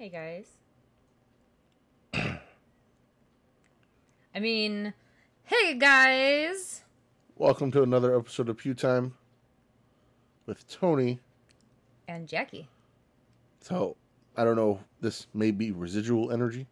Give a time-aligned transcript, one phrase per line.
[0.00, 0.46] Hey guys.
[4.34, 4.94] I mean,
[5.44, 6.84] hey guys.
[7.36, 9.12] Welcome to another episode of Pew Time
[10.46, 11.18] with Tony.
[12.08, 12.66] And Jackie.
[13.60, 13.94] So,
[14.38, 16.66] I don't know, this may be residual energy,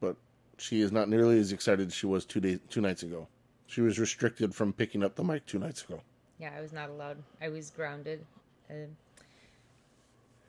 [0.00, 0.16] but
[0.56, 3.28] she is not nearly as excited as she was two days, two nights ago.
[3.66, 6.00] She was restricted from picking up the mic two nights ago.
[6.38, 7.18] Yeah, I was not allowed.
[7.42, 8.24] I was grounded.
[8.70, 8.86] I,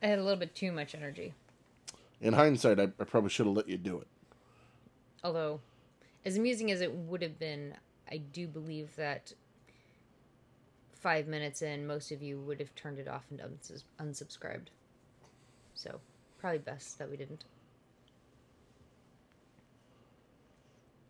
[0.01, 1.33] I had a little bit too much energy.
[2.23, 4.07] In hindsight, I, I probably should have let you do it.
[5.23, 5.59] Although,
[6.25, 7.75] as amusing as it would have been,
[8.09, 9.33] I do believe that
[10.93, 14.67] five minutes in, most of you would have turned it off and uns- unsubscribed.
[15.75, 15.99] So,
[16.39, 17.43] probably best that we didn't.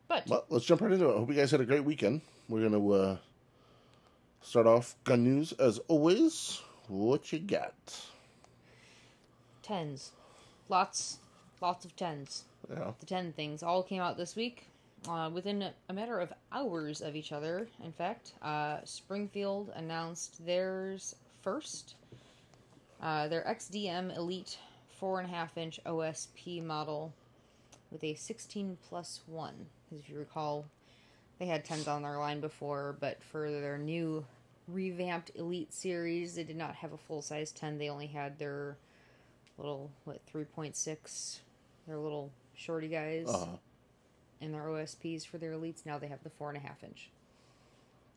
[0.07, 1.13] But Well, let's jump right into it.
[1.13, 2.21] I hope you guys had a great weekend.
[2.49, 3.17] We're going to uh,
[4.41, 6.59] start off gun news as always.
[6.87, 7.73] What you got?
[9.63, 10.11] tens,
[10.73, 11.19] lots,
[11.61, 12.45] lots of tens.
[12.67, 12.91] Yeah.
[12.99, 14.67] The ten things all came out this week,
[15.07, 17.67] uh, within a matter of hours of each other.
[17.83, 21.93] In fact, uh, Springfield announced theirs first.
[22.99, 24.57] Uh, their XDM Elite
[24.99, 27.13] four and a half inch OSP model
[27.91, 29.67] with a 16 plus one.
[29.85, 30.65] Because if you recall,
[31.37, 34.25] they had tens on their line before, but for their new
[34.67, 37.77] revamped Elite series, they did not have a full size 10.
[37.77, 38.77] They only had their
[39.57, 41.39] little, what, 3.6,
[41.87, 43.47] their little shorty guys Uh,
[44.41, 45.85] and their OSPs for their Elites.
[45.85, 47.09] Now they have the four and a half inch.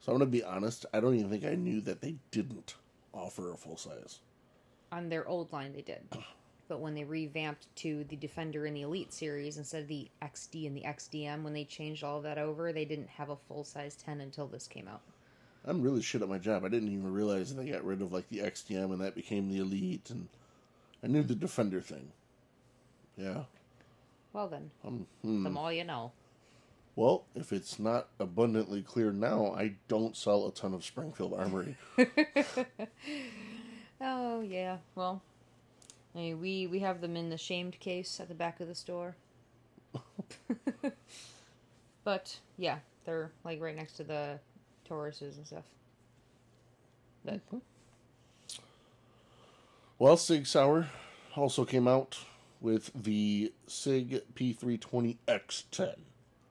[0.00, 0.86] so I'm going to be honest.
[0.92, 2.74] I don't even think I knew that they didn't
[3.12, 4.20] offer a full size.
[4.92, 6.02] On their old line, they did.
[6.68, 10.66] But when they revamped to the Defender and the Elite series instead of the XD
[10.66, 13.62] and the XDM, when they changed all of that over, they didn't have a full
[13.62, 15.00] size 10 until this came out.
[15.64, 16.64] I'm really shit at my job.
[16.64, 19.48] I didn't even realize that they got rid of like the XDM and that became
[19.48, 20.26] the Elite, and
[21.06, 22.10] I knew the Defender thing.
[23.16, 23.44] Yeah.
[24.32, 25.44] Well, then, Um, hmm.
[25.44, 26.10] them all you know.
[26.96, 31.76] Well, if it's not abundantly clear now, I don't sell a ton of Springfield Armory.
[33.98, 34.76] Oh, yeah.
[34.94, 35.22] Well,
[36.14, 38.74] I mean, we, we have them in the shamed case at the back of the
[38.74, 39.16] store.
[42.04, 44.38] but, yeah, they're like right next to the
[44.86, 45.64] Tauruses and stuff.
[47.24, 47.40] But,
[49.98, 50.88] well, Sig Sauer
[51.36, 52.18] also came out
[52.60, 55.96] with the Sig P320X10.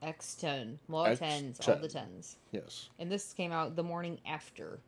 [0.03, 0.77] X10.
[0.87, 1.57] More X10.
[1.57, 2.35] 10s, all the 10s.
[2.51, 2.89] Yes.
[2.99, 4.79] And this came out the morning after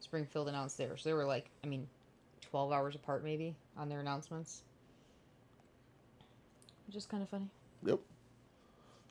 [0.00, 1.02] Springfield announced theirs.
[1.02, 1.86] So they were like, I mean,
[2.50, 4.62] 12 hours apart maybe on their announcements.
[6.86, 7.48] Which is kind of funny.
[7.84, 8.00] Yep.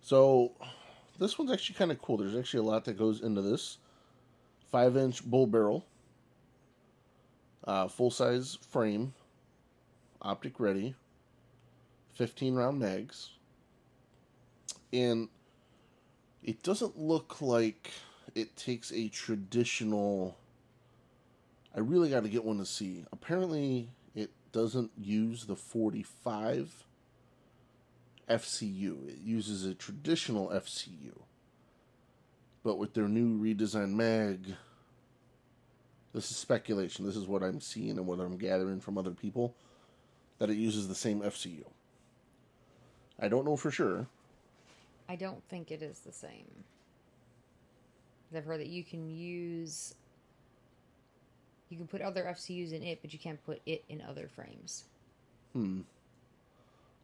[0.01, 0.51] So,
[1.17, 2.17] this one's actually kind of cool.
[2.17, 3.77] There's actually a lot that goes into this.
[4.71, 5.85] Five inch bull barrel,
[7.65, 9.13] uh, full size frame,
[10.21, 10.95] optic ready,
[12.13, 13.31] 15 round mags,
[14.91, 15.29] and
[16.43, 17.91] it doesn't look like
[18.35, 20.37] it takes a traditional.
[21.75, 23.05] I really got to get one to see.
[23.11, 26.83] Apparently, it doesn't use the 45
[28.29, 29.07] FCU.
[29.09, 31.19] It uses a traditional FCU.
[32.63, 34.55] But with their new redesigned mag,
[36.13, 37.05] this is speculation.
[37.05, 39.55] This is what I'm seeing and what I'm gathering from other people
[40.39, 41.63] that it uses the same FCU.
[43.19, 44.07] I don't know for sure.
[45.07, 46.47] I don't think it is the same.
[48.35, 49.95] I've heard that you can use.
[51.69, 54.85] You can put other FCUs in it, but you can't put it in other frames.
[55.53, 55.81] Hmm.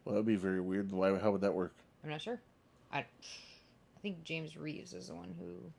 [0.04, 0.90] Well, that'd be very weird.
[0.92, 1.18] Why?
[1.18, 1.74] How would that work?
[2.04, 2.40] I'm not sure.
[2.92, 3.04] I, I
[4.02, 5.70] think James Reeves is the one who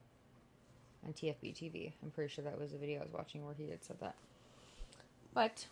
[1.06, 1.94] on TFB TV.
[2.04, 4.16] I'm pretty sure that was a video I was watching where he had said that.
[5.34, 5.68] But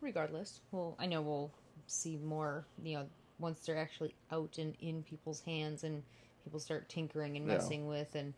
[0.00, 1.50] regardless, well, I know we'll
[1.86, 2.64] see more.
[2.82, 3.06] You know,
[3.38, 6.02] once they're actually out and in people's hands, and
[6.44, 7.54] people start tinkering and Yeah.
[7.54, 8.34] messing with and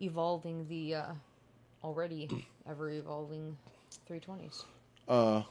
[0.00, 1.12] evolving the uh,
[1.84, 2.28] already
[2.68, 3.56] ever evolving
[4.08, 4.64] 320s.
[5.08, 5.42] Uh,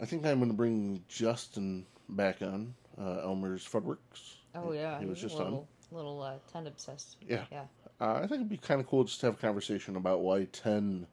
[0.00, 2.74] I think I'm going to bring Justin back on.
[3.00, 4.36] Uh, Elmer's Fudworks.
[4.54, 5.44] Oh yeah, he was just a on.
[5.44, 7.16] little, little uh, ten obsessed.
[7.28, 7.44] Yeah.
[7.52, 7.64] yeah.
[8.00, 10.44] Uh, I think it'd be kind of cool just to have a conversation about why
[10.46, 11.06] 10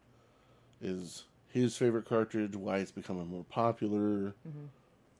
[0.81, 1.23] is
[1.61, 4.33] his favorite cartridge, why it's becoming more popular.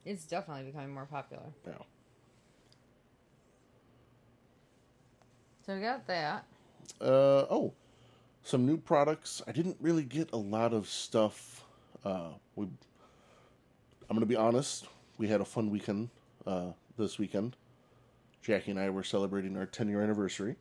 [0.04, 1.42] It's definitely becoming more popular.
[1.66, 1.72] Yeah.
[5.66, 6.44] So we got that.
[7.00, 7.72] Uh, oh,
[8.42, 9.42] some new products.
[9.46, 11.64] I didn't really get a lot of stuff.
[12.04, 14.86] Uh, we, I'm going to be honest,
[15.18, 16.10] we had a fun weekend
[16.46, 17.56] uh, this weekend.
[18.42, 20.54] Jackie and I were celebrating our 10 year anniversary.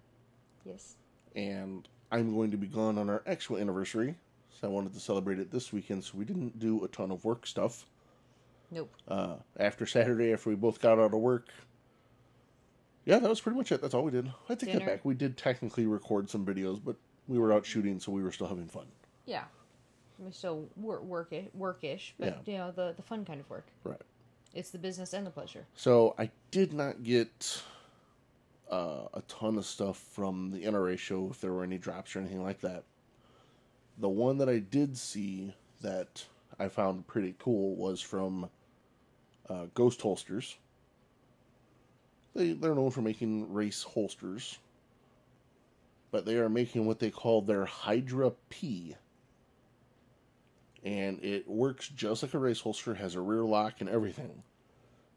[0.65, 0.95] Yes.
[1.35, 4.15] and I'm going to be gone on our actual anniversary.
[4.59, 7.25] So I wanted to celebrate it this weekend, so we didn't do a ton of
[7.25, 7.85] work stuff.
[8.71, 8.93] Nope.
[9.07, 11.49] Uh, after Saturday, after we both got out of work,
[13.05, 13.81] yeah, that was pretty much it.
[13.81, 14.31] That's all we did.
[14.49, 14.79] I take Dinner.
[14.79, 15.05] that back.
[15.05, 16.95] We did technically record some videos, but
[17.27, 18.87] we were out shooting, so we were still having fun.
[19.25, 19.43] Yeah.
[20.17, 22.53] We still work work workish, but Yeah.
[22.53, 23.67] you know the the fun kind of work.
[23.83, 24.01] Right.
[24.53, 25.67] It's the business and the pleasure.
[25.75, 27.61] So I did not get
[28.71, 32.19] uh, a ton of stuff from the NRA show if there were any drops or
[32.19, 32.85] anything like that.
[33.97, 36.25] The one that I did see that
[36.59, 38.49] I found pretty cool was from
[39.49, 40.57] uh, Ghost Holsters.
[42.35, 44.59] They they're known for making race holsters,
[46.11, 48.95] but they are making what they call their Hydra P.
[50.83, 54.43] And it works just like a race holster, has a rear lock and everything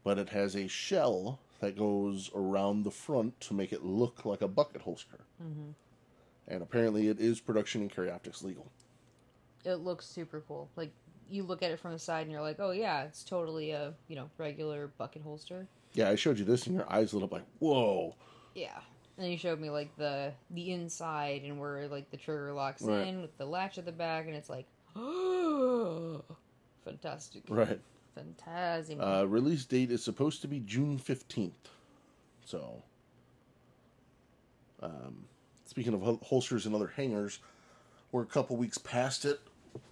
[0.03, 4.41] but it has a shell that goes around the front to make it look like
[4.41, 5.19] a bucket holster.
[5.43, 5.71] Mm-hmm.
[6.49, 8.71] And apparently, it is production and carry optics legal.
[9.65, 10.69] It looks super cool.
[10.75, 10.91] Like
[11.29, 13.93] you look at it from the side and you're like, oh yeah, it's totally a
[14.07, 15.67] you know regular bucket holster.
[15.93, 18.15] Yeah, I showed you this, and your eyes lit up like, "Whoa!"
[18.55, 18.79] Yeah.
[19.17, 23.07] And you showed me like the the inside and where like the trigger locks Right.
[23.07, 26.23] in with the latch at the back, and it's like, oh,
[26.85, 27.79] fantastic, Right.
[28.15, 28.97] fantastic.
[28.99, 31.69] Uh, release date is supposed to be June fifteenth.
[32.45, 32.81] So,
[34.81, 35.25] um,
[35.69, 37.39] speaking of holsters and other hangers,
[38.11, 39.39] we're a couple weeks past it,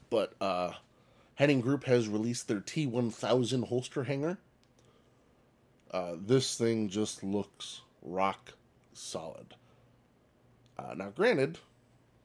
[0.09, 0.71] but uh,
[1.35, 4.39] Henning Group has released their T one thousand holster hanger.
[5.91, 8.53] Uh, this thing just looks rock
[8.93, 9.53] solid.
[10.79, 11.59] Uh, now, granted,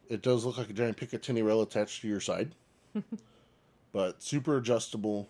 [0.08, 2.54] it does look like a giant Picatinny rail attached to your side,
[3.93, 5.28] but super adjustable,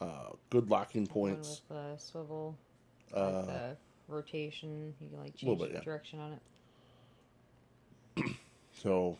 [0.00, 1.62] uh, good locking points.
[1.68, 2.56] with the swivel,
[3.14, 3.76] Uh, like the
[4.08, 4.92] rotation.
[5.00, 5.84] You can like change bit, the yeah.
[5.84, 6.42] direction on it.
[8.82, 9.18] So,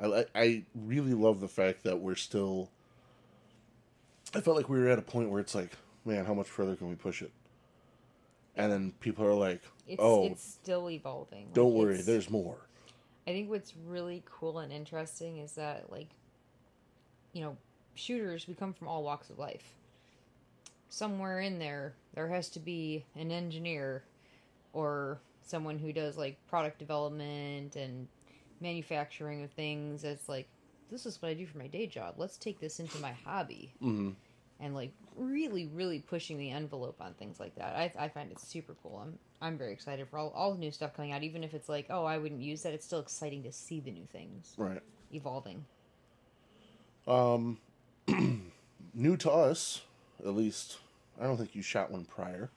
[0.00, 2.70] I I really love the fact that we're still.
[4.34, 5.72] I felt like we were at a point where it's like,
[6.04, 7.30] man, how much further can we push it?
[8.56, 11.48] And then people are like, It's oh, it's still evolving.
[11.52, 12.56] don't worry, there's more.
[13.26, 16.08] I think what's really cool and interesting is that like
[17.32, 17.56] you know,
[17.94, 19.74] shooters we come from all walks of life.
[20.88, 24.04] Somewhere in there there has to be an engineer
[24.72, 28.06] or someone who does like product development and
[28.64, 30.48] manufacturing of things it's like
[30.90, 32.14] this is what I do for my day job.
[32.18, 33.72] Let's take this into my hobby.
[33.80, 34.10] hmm
[34.60, 37.74] And like really, really pushing the envelope on things like that.
[37.74, 39.00] I, I find it super cool.
[39.02, 41.22] I'm I'm very excited for all, all the new stuff coming out.
[41.22, 42.74] Even if it's like, oh, I wouldn't use that.
[42.74, 44.82] It's still exciting to see the new things Right.
[45.12, 45.64] evolving.
[47.06, 47.58] Um,
[48.94, 49.82] new to us,
[50.20, 50.78] at least.
[51.20, 52.50] I don't think you shot one prior.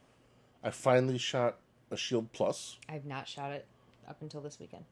[0.63, 1.57] I finally shot
[1.91, 3.65] a Shield Plus, I've not shot it
[4.09, 4.83] up until this weekend.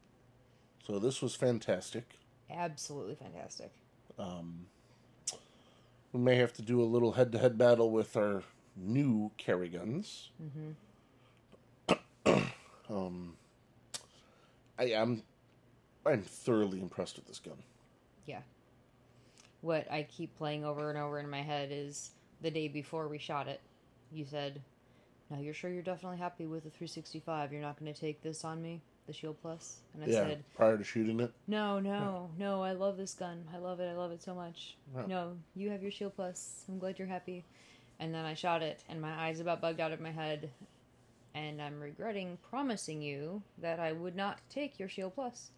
[0.85, 2.17] So this was fantastic.
[2.49, 3.71] Absolutely fantastic.
[4.19, 4.67] Um,
[6.13, 8.43] we may have to do a little head-to-head battle with our
[8.75, 10.29] new carry guns.
[10.39, 10.71] hmm
[12.87, 13.33] Um,
[14.77, 15.23] I am,
[16.05, 17.57] I'm thoroughly impressed with this gun.
[18.27, 18.41] Yeah.
[19.61, 22.11] What I keep playing over and over in my head is
[22.41, 23.59] the day before we shot it.
[24.11, 24.61] You said,
[25.31, 27.51] "Now you're sure you're definitely happy with the 365.
[27.51, 30.77] You're not going to take this on me, the Shield And I yeah, said, prior
[30.77, 31.31] to shooting it.
[31.47, 33.43] No, no, no, I love this gun.
[33.53, 33.89] I love it.
[33.89, 34.75] I love it so much.
[34.93, 35.05] Wow.
[35.07, 36.63] No, you have your Shield Plus.
[36.67, 37.43] I'm glad you're happy.
[37.99, 40.49] And then I shot it, and my eyes about bugged out of my head.
[41.33, 45.51] And I'm regretting promising you that I would not take your Shield Plus.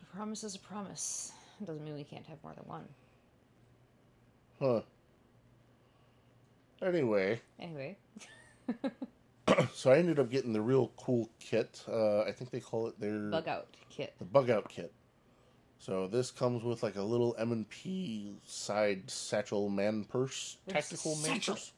[0.00, 1.32] But a promise is a promise.
[1.60, 2.84] It doesn't mean we can't have more than one.
[4.60, 4.80] Huh.
[6.82, 7.96] Anyway, Anyway,
[9.74, 11.82] so I ended up getting the real cool kit.
[11.88, 14.14] Uh, I think they call it their bug out kit.
[14.18, 14.92] the bug out kit.
[15.78, 20.88] So this comes with like a little M and P side satchel man purse, There's
[20.88, 21.54] tactical man satchel.
[21.54, 21.72] purse.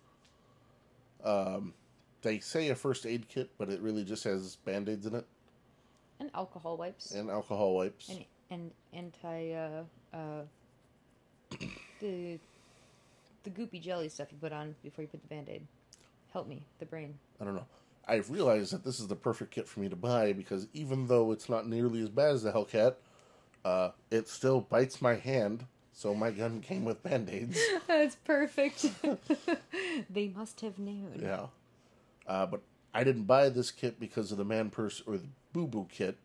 [1.24, 1.74] Um,
[2.22, 5.26] they say a first aid kit, but it really just has band aids in it
[6.20, 7.10] And alcohol wipes.
[7.12, 8.08] and alcohol wipes.
[8.08, 9.82] and and anti uh
[10.16, 10.42] uh
[12.00, 12.38] the
[13.44, 15.66] the goopy jelly stuff you put on before you put the band-aid
[16.32, 17.66] help me the brain I don't know.
[18.06, 21.30] I've realized that this is the perfect kit for me to buy because even though
[21.30, 22.94] it's not nearly as bad as the Hellcat,
[23.64, 25.66] uh, it still bites my hand.
[25.92, 27.60] So my gun came with band aids.
[27.86, 28.86] that's perfect
[30.10, 31.46] they must have known Yeah.
[32.26, 32.62] Uh, but
[32.94, 36.16] I didn't buy this kit because of the man purse or the boo boo kit.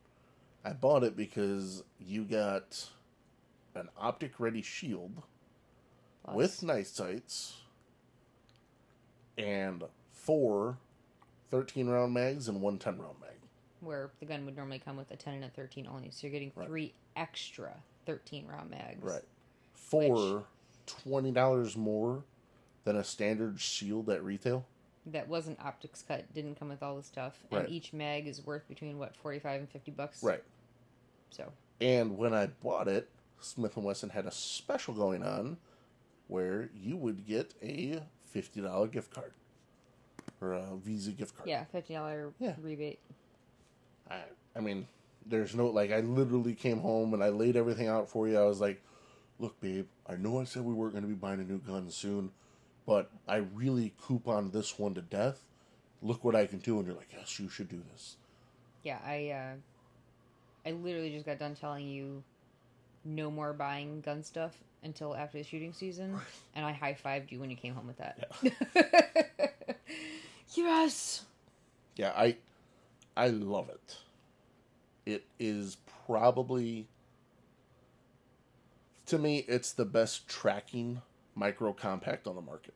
[0.63, 2.87] I bought it because you got
[3.75, 5.23] an optic ready shield
[6.23, 7.57] Plus, with night sights
[9.37, 10.77] and four
[11.53, 13.29] 13 round mags and one 10 round mag.
[13.79, 16.31] where the gun would normally come with a 10 and a 13 only so you're
[16.31, 16.67] getting Right.
[16.67, 17.75] three extra
[18.07, 19.21] 13 round mags Right.
[19.75, 20.45] For
[20.87, 22.23] $20 more
[22.85, 24.65] than a standard shield at retail.
[25.05, 27.65] That wasn't optics cut, didn't come with all the stuff, Right.
[27.65, 30.23] and each mag is worth between what forty five and fifty bucks.
[30.23, 30.43] Right.
[31.29, 35.57] So And when I bought it, Smith and Wesson had a special going on
[36.27, 39.33] where you would get a fifty dollar gift card
[40.43, 41.49] or a Visa gift card.
[41.49, 42.53] yeah, fifty dollar Yeah.
[42.61, 42.99] rebate.
[44.09, 44.19] I,
[44.55, 44.87] I mean,
[45.25, 48.37] there's no like I literally came home and I laid everything out for you.
[48.37, 48.81] I was like,
[49.39, 51.89] "Look, babe, I know I said we weren't going to be buying a new gun
[51.89, 52.31] soon,
[52.85, 55.41] but I really coupon this one to death.
[56.01, 58.17] Look what I can do." And you're like, "Yes, you should do this."
[58.83, 59.55] Yeah, I uh,
[60.69, 62.23] I literally just got done telling you
[63.05, 66.19] no more buying gun stuff until after the shooting season,
[66.55, 68.27] and I high fived you when you came home with that.
[70.53, 71.25] yes.
[71.95, 72.37] Yeah, I
[73.17, 73.97] I love it.
[75.05, 76.87] It is probably
[79.05, 81.01] to me it's the best tracking
[81.35, 82.73] micro compact on the market.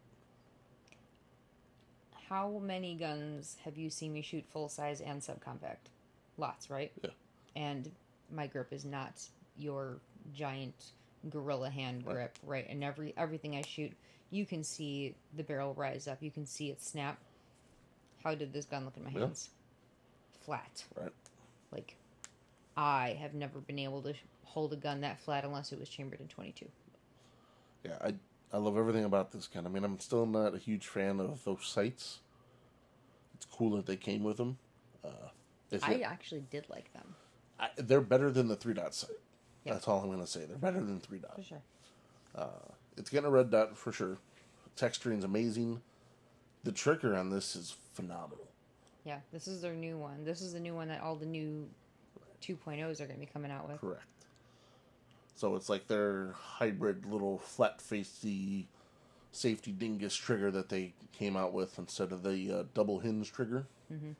[2.29, 5.89] How many guns have you seen me shoot full size and subcompact?
[6.37, 6.91] Lots, right?
[7.03, 7.11] Yeah.
[7.55, 7.91] And
[8.31, 9.21] my grip is not
[9.57, 9.99] your
[10.33, 10.91] giant
[11.29, 12.13] gorilla hand Right.
[12.13, 12.67] grip, right?
[12.69, 13.93] And every everything I shoot,
[14.29, 16.21] you can see the barrel rise up.
[16.21, 17.19] You can see it snap.
[18.23, 19.19] How did this gun look in my Yeah.
[19.19, 19.49] hands?
[20.41, 20.85] Flat.
[20.95, 21.11] Right.
[21.71, 21.95] Like,
[22.75, 24.13] I have never been able to
[24.45, 26.69] hold a gun that flat unless it was chambered in 22.
[27.83, 28.15] Yeah, I
[28.53, 29.65] I love everything about this gun.
[29.65, 32.19] I mean, I'm still not a huge fan of those sights.
[33.35, 34.57] It's cool that they came with them.
[35.03, 35.09] Uh,
[35.83, 37.15] I it- actually did like them,
[37.59, 39.19] I, they're better than the three dot sight.
[39.65, 39.73] Yeah.
[39.73, 40.45] That's all I'm gonna say.
[40.45, 41.35] They're better than three dot.
[41.35, 41.61] for sure.
[42.95, 44.17] It's getting a red dot for sure.
[44.75, 45.81] Texturing's amazing.
[46.67, 48.45] The trigger on this is phenomenal.
[49.05, 50.25] Yeah, this is their new one.
[50.25, 51.65] This is the new one that all the new
[52.41, 53.79] 2.0s are going to be coming out with.
[53.79, 54.03] Correct.
[55.33, 58.67] So it's like their hybrid little flat facey
[59.31, 63.65] safety dingus trigger that they came out with instead of the uh, double hinge trigger.
[63.89, 64.15] Mhm.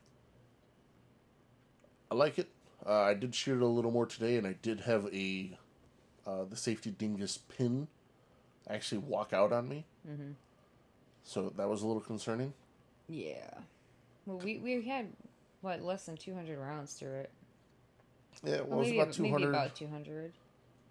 [2.10, 2.48] I like it.
[2.86, 5.58] Uh, I did shoot it a little more today, and I did have a
[6.26, 7.90] uh, the safety dingus pin
[8.70, 9.86] actually walk out on me.
[10.10, 10.32] Mm-hmm.
[11.28, 12.54] So that was a little concerning.
[13.10, 13.50] Yeah.
[14.26, 15.08] Well, we, we had,
[15.60, 17.32] what, less than 200 rounds through it.
[18.46, 19.50] Yeah, it Well, was maybe, about two hundred.
[19.50, 20.32] about 200.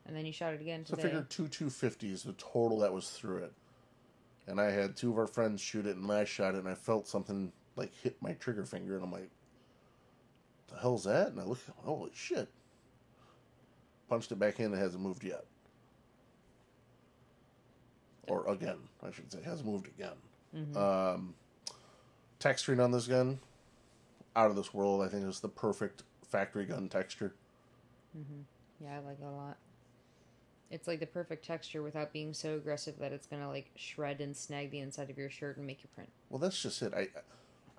[0.04, 1.00] And then you shot it again Today.
[1.02, 3.52] So I figured two two fifty is the total that was through it.
[4.46, 6.74] And I had two of our friends shoot it, and I shot it, and I
[6.74, 9.30] felt something like hit my trigger finger, and I'm like,
[10.68, 12.48] "The hell's that?" And I look, holy shit!
[14.08, 15.44] Punched it back in, it hasn't moved yet,
[18.28, 20.14] or again, I should say, hasn't moved again.
[20.56, 20.76] Mhm.
[20.76, 21.34] Um,
[22.40, 23.40] texturing on this gun,
[24.34, 25.02] out of this world.
[25.02, 27.34] I think it's the perfect factory gun texture.
[28.16, 28.84] Mm-hmm.
[28.84, 29.56] Yeah, I like it a lot.
[30.70, 34.20] It's like the perfect texture without being so aggressive that it's going to, like, shred
[34.20, 36.10] and snag the inside of your shirt and make you print.
[36.28, 36.92] Well, that's just it.
[36.92, 37.08] I,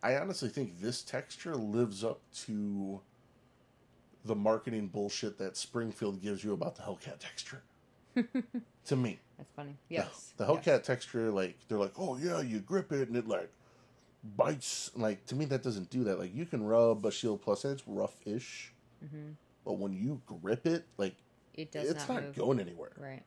[0.02, 3.02] I honestly think this texture lives up to
[4.24, 7.62] the marketing bullshit that Springfield gives you about the Hellcat texture.
[8.86, 9.76] To me, That's funny.
[9.90, 10.34] The- Yes.
[10.38, 10.66] the, yes.
[10.66, 13.50] Hellcat texture, like they're like, oh yeah, you grip it and it like
[14.36, 14.92] bites.
[14.96, 16.20] Like to me, that doesn't do that.
[16.20, 18.74] Like you can rub a Shield Plus and it's rough-ish,
[19.06, 19.34] Mhm.
[19.66, 21.16] but when you grip it, like
[21.54, 22.92] It does it's not, not going anywhere.
[22.98, 23.24] Right.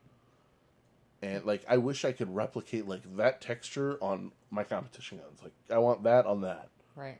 [1.21, 5.39] And like I wish I could replicate like that texture on my competition guns.
[5.43, 6.69] Like I want that on that.
[6.95, 7.19] Right.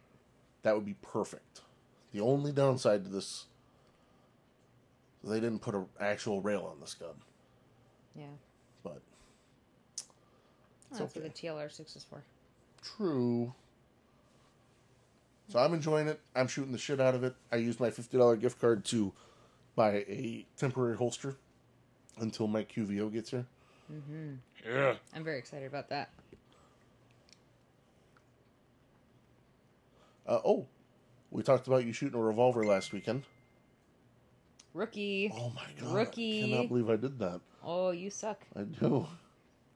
[0.63, 1.61] That would be perfect.
[2.11, 3.45] The only downside to this,
[5.23, 7.13] they didn't put an actual rail on this gun,
[8.15, 8.25] Yeah.
[8.83, 9.01] but
[10.93, 11.21] Oh, that's okay.
[11.21, 12.21] what the TLR6 is for.
[12.97, 13.53] true.
[15.49, 16.19] So I'm enjoying it.
[16.35, 17.35] I'm shooting the shit out of it.
[17.51, 19.11] I used my fifty dollar gift card to
[19.75, 21.35] buy a temporary holster
[22.19, 23.45] until my QVO gets here.
[23.91, 24.35] Mm-hmm.
[24.65, 24.93] Yeah.
[25.13, 26.09] I'm very excited about that.
[30.25, 30.67] Uh, oh,
[31.31, 33.23] we talked about you shooting a revolver last weekend.
[34.73, 35.33] Rookie.
[35.35, 35.93] Oh my god!
[35.93, 36.43] Rookie.
[36.43, 37.41] I cannot believe I did that.
[37.63, 38.41] Oh, you suck.
[38.55, 39.07] I do.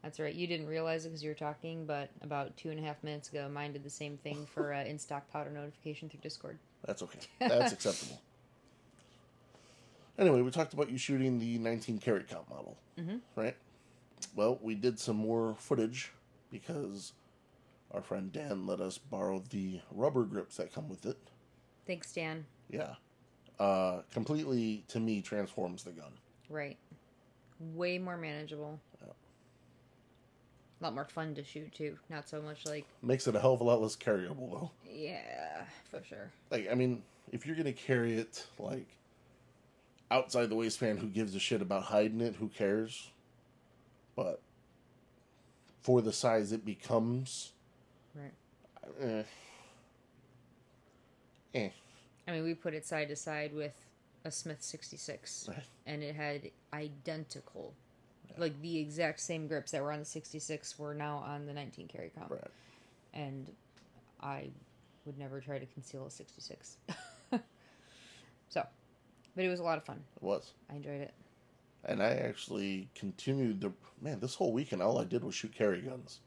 [0.02, 0.34] That's right.
[0.34, 3.30] You didn't realize it because you were talking, but about two and a half minutes
[3.30, 6.58] ago, mine did the same thing for uh, in stock powder notification through Discord.
[6.86, 7.20] That's okay.
[7.40, 8.22] That's acceptable.
[10.18, 13.20] Anyway, we talked about you shooting the 19 carry comp model, Mhm.
[13.36, 13.56] right?
[14.36, 16.12] Well, we did some more footage
[16.52, 17.12] because
[17.92, 21.18] our friend Dan let us borrow the rubber grips that come with it.
[21.86, 22.46] Thanks, Dan.
[22.70, 22.96] Yeah.
[23.60, 26.12] Uh, completely, to me, transforms the gun.
[26.50, 26.78] Right.
[27.60, 28.80] Way more manageable.
[29.02, 29.14] Yeah.
[30.82, 31.98] A lot more fun to shoot too.
[32.10, 34.72] Not so much like Makes it a hell of a lot less carryable, though.
[34.90, 36.32] yeah, for sure.
[36.52, 38.88] Like, I mean, if you're going to carry it, like,
[40.12, 42.36] outside the waistband, who gives a shit about hiding it?
[42.36, 43.10] Who cares?
[44.16, 44.42] But
[45.82, 47.54] for the size it becomes.
[48.14, 48.34] Right.
[49.02, 49.24] Eh.
[51.54, 51.70] Eh.
[52.28, 53.74] I mean, we put it side to side with
[54.26, 55.50] a Smith 66,
[55.86, 57.74] and it had identical,
[58.38, 61.88] like the exact same grips that were on the 66 were now on the 19
[61.88, 62.32] carry comp.
[62.32, 62.42] Right.
[63.14, 63.52] And
[64.22, 64.50] I
[65.06, 66.78] would never try to conceal a 66.
[68.50, 68.68] so,
[69.36, 70.04] but it was a lot of fun.
[70.16, 70.54] It was.
[70.72, 71.14] I enjoyed it.
[71.86, 74.20] And I actually continued the man.
[74.20, 76.20] This whole weekend, all I did was shoot carry guns.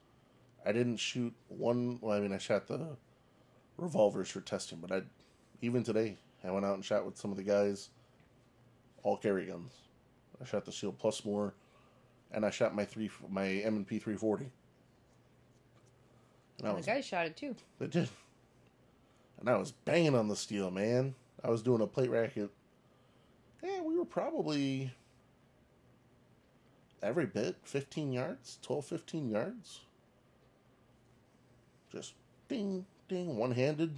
[0.65, 1.99] I didn't shoot one.
[2.01, 2.97] Well, I mean, I shot the
[3.77, 5.03] revolvers for testing, but I
[5.61, 7.91] even today I went out and shot with some of the guys.
[9.03, 9.73] All carry guns.
[10.41, 11.55] I shot the Shield Plus more,
[12.33, 14.51] and I shot my three my M and P three forty.
[16.59, 17.55] And And was the guys shot it too.
[17.79, 18.09] they did,
[19.41, 21.15] and I was banging on the steel, man.
[21.45, 22.51] I was doing a plate racket.
[23.63, 24.93] Yeah, we were probably
[27.03, 29.83] every bit 15 yards 12 15 yards
[31.93, 32.15] just
[32.49, 33.91] ding ding one-handed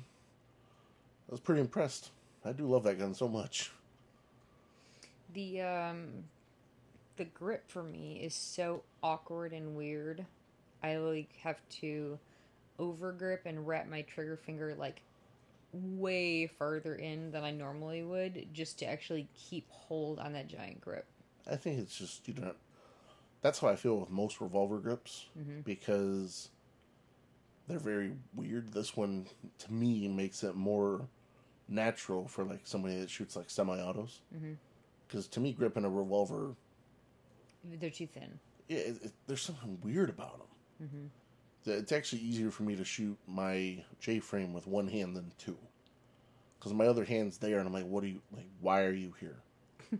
[1.28, 2.10] i was pretty impressed
[2.44, 3.70] i do love that gun so much
[5.34, 6.24] The um
[7.16, 10.24] the grip for me is so awkward and weird.
[10.82, 12.18] I like have to
[12.78, 15.02] over grip and wrap my trigger finger like
[15.72, 20.80] way farther in than I normally would just to actually keep hold on that giant
[20.80, 21.04] grip.
[21.50, 22.56] i think it's just you don't
[23.42, 25.26] that's how i feel with most revolver grips
[25.64, 26.48] because
[27.68, 29.26] they're very weird this one
[29.58, 31.06] to me makes it more
[31.70, 34.20] natural for like somebody that shoots like semi-autos
[35.06, 36.54] because to me gripping a revolver
[37.64, 38.38] They're too thin.
[38.68, 40.88] yeah, it, it, there's something weird about them.
[40.88, 41.70] Mm-hmm.
[41.70, 45.56] It's actually easier for me to shoot my J frame with one hand than two,
[46.58, 48.48] because my other hand's there, and I'm like, "What are you like?
[48.60, 49.36] Why are you here?"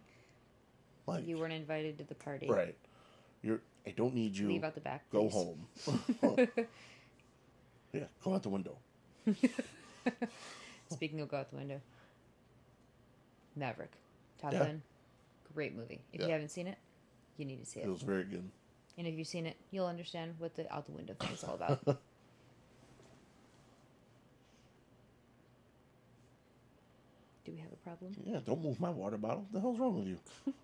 [1.07, 2.49] like, You weren't invited to the party.
[2.49, 2.75] right?
[3.43, 3.61] You're.
[3.87, 4.49] I don't need you.
[4.49, 5.05] Leave out the back.
[5.11, 5.33] Go please.
[5.35, 5.67] home.
[7.93, 8.79] yeah, go out the window.
[10.91, 11.81] Speaking of go out the window.
[13.57, 13.93] Maverick.
[14.41, 14.59] Top Yeah.
[14.61, 14.83] Gun.
[15.55, 16.01] Great movie.
[16.13, 16.33] If you Yeah.
[16.35, 16.79] haven't seen it,
[17.37, 17.87] you need to see it.
[17.87, 18.49] It was very good.
[18.99, 21.55] And if you've seen it, you'll understand what the out the window thing is all
[21.55, 21.85] about.
[27.45, 28.15] Do we have a problem?
[28.25, 29.41] Yeah, don't move my water bottle.
[29.41, 30.19] What the hell's wrong with you?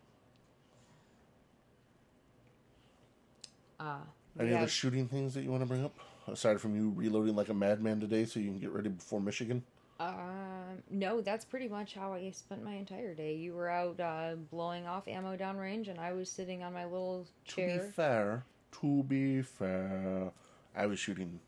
[3.79, 3.99] Uh,
[4.41, 5.93] Any other have- shooting things that you want to bring up
[6.29, 9.63] aside from you reloading like a madman today, so you can get ready before Michigan?
[9.99, 13.35] Um, no, that's pretty much how I spent my entire day.
[13.35, 17.27] You were out uh, blowing off ammo downrange, and I was sitting on my little
[17.45, 17.79] chair.
[17.79, 18.45] To be fair,
[18.81, 20.31] to be fair,
[20.77, 21.41] I was shooting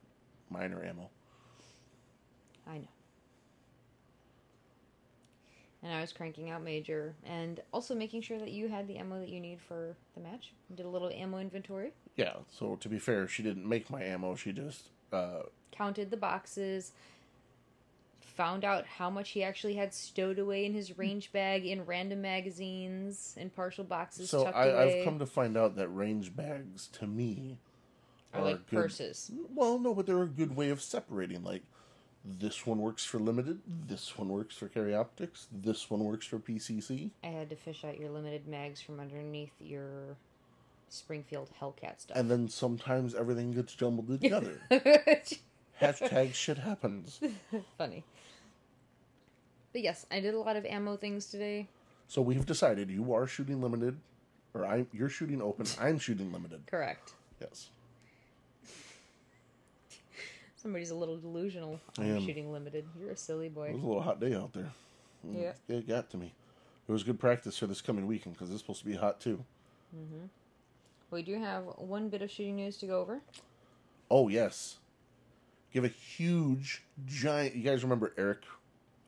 [0.50, 1.10] minor ammo.
[2.66, 2.88] I know.
[5.82, 9.20] And I was cranking out major, and also making sure that you had the ammo
[9.20, 10.52] that you need for the match.
[10.74, 14.34] Did a little ammo inventory, Yeah, so to be fair, she didn't make my ammo.
[14.34, 16.92] She just, uh, counted the boxes,
[18.38, 22.22] found out how much he actually had stowed away in his range bag in random
[22.22, 24.80] magazines and partial boxes so I.
[24.84, 27.58] I've come to find out that range bags, to me,
[28.32, 29.32] Or are like good- purses.
[29.52, 31.42] Well, no, but they're a good way of separating.
[31.42, 31.62] Like,
[32.24, 36.38] this one works for limited, this one works for carry optics, this one works for
[36.38, 37.10] PCC.
[37.24, 40.16] I had to fish out your limited mags from underneath your
[40.90, 42.16] Springfield Hellcat stuff.
[42.16, 44.60] And then sometimes everything gets jumbled together.
[45.80, 47.20] Hashtag shit happens.
[47.76, 48.04] Funny.
[49.72, 51.68] But yes, I did a lot of ammo things today.
[52.08, 53.96] So we've decided you are shooting limited,
[54.54, 55.66] or I you're shooting open.
[55.80, 56.62] I'm shooting limited.
[56.66, 57.12] Correct.
[57.40, 57.68] Yes.
[60.56, 61.80] Somebody's a little delusional.
[61.98, 62.84] I I'm shooting limited.
[62.98, 63.68] You're a silly boy.
[63.68, 64.72] It was a little hot day out there.
[65.26, 65.52] Mm, Yeah.
[65.76, 66.32] It got to me.
[66.88, 69.44] It was good practice for this coming weekend because it's supposed to be hot too.
[71.10, 73.20] We do have one bit of shooting news to go over.
[74.10, 74.76] Oh yes.
[75.72, 77.54] Give a huge giant.
[77.54, 78.38] You guys remember Eric,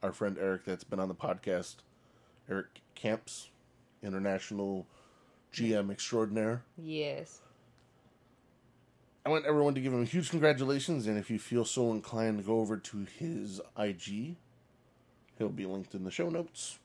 [0.03, 1.77] our friend Eric, that's been on the podcast.
[2.49, 3.51] Eric Camps,
[4.03, 4.87] international
[5.53, 6.63] GM extraordinaire.
[6.77, 7.41] Yes.
[9.25, 12.45] I want everyone to give him huge congratulations, and if you feel so inclined, to
[12.45, 14.37] go over to his IG.
[15.39, 16.79] He'll be linked in the show notes.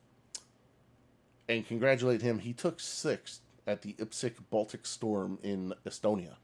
[1.47, 2.39] And congratulate him.
[2.39, 6.35] He took sixth at the IPSC Baltic Storm in Estonia.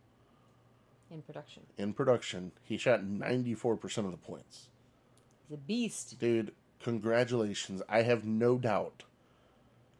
[1.09, 1.63] In production.
[1.77, 4.69] In production, he shot 94% of the points.
[5.47, 6.19] He's a beast.
[6.19, 6.53] Dude,
[6.83, 7.81] congratulations.
[7.89, 9.03] I have no doubt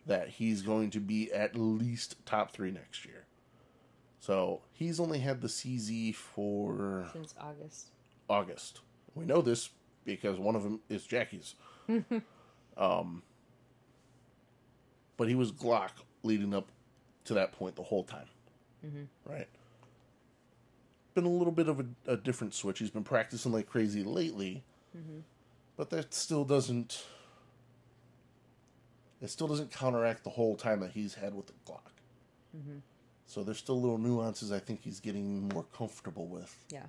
[0.06, 3.26] that he's going to be at least top three next year.
[4.20, 7.88] So he's only had the CZ for Since August.
[8.30, 8.82] August.
[9.16, 9.70] We know this
[10.06, 11.56] because one of them is Jackie's.
[12.78, 13.24] um,
[15.18, 15.92] but he was Glock
[16.24, 16.68] leading up
[17.26, 18.28] to that point the whole time.
[19.26, 19.48] Right?
[21.14, 22.80] been a little bit of a, a different switch.
[22.80, 24.64] He's been practicing like crazy lately,
[25.82, 27.06] but that still doesn't.
[29.20, 31.90] It still doesn't counteract the whole time that he's had with the Glock.
[33.26, 36.56] So there's still little nuances I think he's getting more comfortable with.
[36.70, 36.84] Yeah.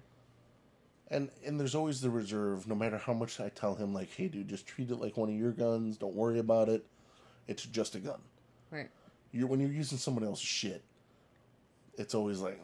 [1.08, 2.68] And and there's always the reserve.
[2.68, 5.30] No matter how much I tell him, like, hey, dude, just treat it like one
[5.30, 5.96] of your guns.
[5.96, 6.84] Don't worry about it.
[7.48, 8.20] It's just a gun.
[8.70, 8.90] Right.
[9.30, 10.82] You're when you're using someone else's shit.
[11.94, 12.60] It's always like,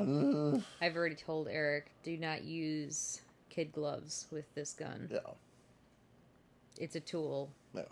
[0.00, 5.10] uh, I've already told Eric, do not use kid gloves with this gun.
[5.12, 5.18] yeah,
[6.78, 7.50] It's a tool.
[7.74, 7.84] No.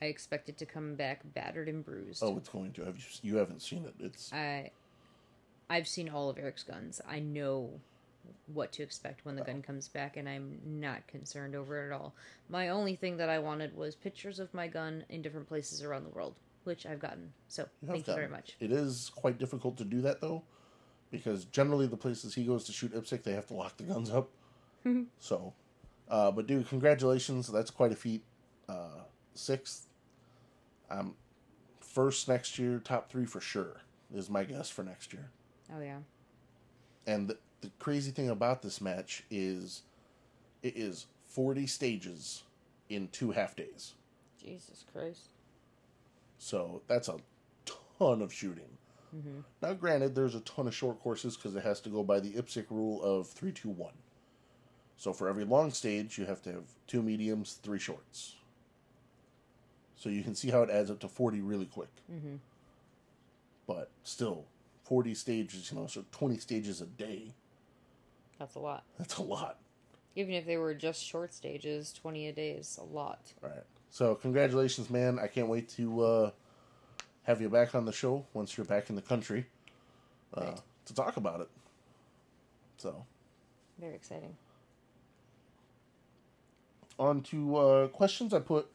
[0.00, 2.22] I expect it to come back battered and bruised.
[2.22, 2.84] Oh, it's going to.
[2.84, 3.32] Have you?
[3.32, 3.94] You haven't seen it.
[3.98, 4.70] It's I
[5.70, 7.00] I've seen all of Eric's guns.
[7.08, 7.70] I know
[8.52, 9.66] what to expect when the gun oh.
[9.66, 12.14] comes back and I'm not concerned over it at all.
[12.48, 16.04] My only thing that I wanted was pictures of my gun in different places around
[16.04, 17.32] the world, which I've gotten.
[17.48, 18.56] So, have thank you very much.
[18.60, 20.42] It is quite difficult to do that though,
[21.10, 24.10] because generally the places he goes to shoot IPSC, they have to lock the guns
[24.10, 24.28] up.
[25.20, 25.52] so,
[26.08, 27.48] uh, but dude, congratulations!
[27.48, 28.22] That's quite a feat.
[28.68, 29.02] Uh,
[29.34, 29.86] sixth,
[30.90, 31.14] um,
[31.80, 33.82] first next year, top three for sure
[34.14, 35.30] is my guess for next year.
[35.74, 35.98] Oh yeah.
[37.06, 39.82] And the, the crazy thing about this match is,
[40.62, 42.42] it is forty stages
[42.88, 43.94] in two half days.
[44.42, 45.30] Jesus Christ.
[46.38, 47.16] So that's a
[47.98, 48.78] ton of shooting.
[49.62, 52.32] Now, granted, there's a ton of short courses because it has to go by the
[52.32, 53.94] IPSC rule of three, two, one.
[54.98, 58.34] So for every long stage, you have to have two mediums, three shorts.
[59.96, 61.88] So you can see how it adds up to 40 really quick.
[63.66, 64.44] But still,
[64.84, 67.32] 40 stages, you know, so 20 stages a day.
[68.38, 68.84] That's a lot.
[68.98, 69.58] That's a lot.
[70.16, 73.20] Even if they were just short stages, 20 a day is a lot.
[73.42, 73.64] All right.
[73.90, 75.18] So congratulations, man.
[75.18, 76.30] I can't wait to uh,
[77.22, 79.46] have you back on the show once you're back in the country
[80.36, 80.60] uh, Right.
[80.86, 81.48] to talk about it.
[82.78, 83.04] So
[83.78, 84.36] Very exciting.
[86.98, 88.34] On to uh, questions.
[88.34, 88.70] I put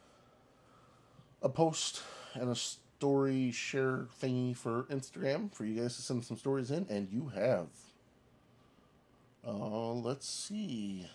[1.41, 2.01] a post
[2.33, 6.85] and a story share thingy for Instagram for you guys to send some stories in,
[6.89, 7.67] and you have.
[9.45, 11.05] Uh, let's see.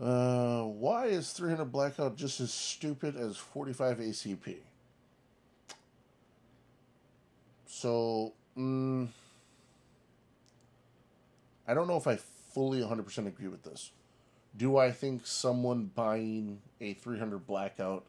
[0.00, 4.56] Uh, why is 300 Blackout just as stupid as 45 ACP?
[7.66, 9.08] So, mm,
[11.66, 13.90] I don't know if I fully 100% agree with this.
[14.58, 18.04] Do I think someone buying a 300 Blackout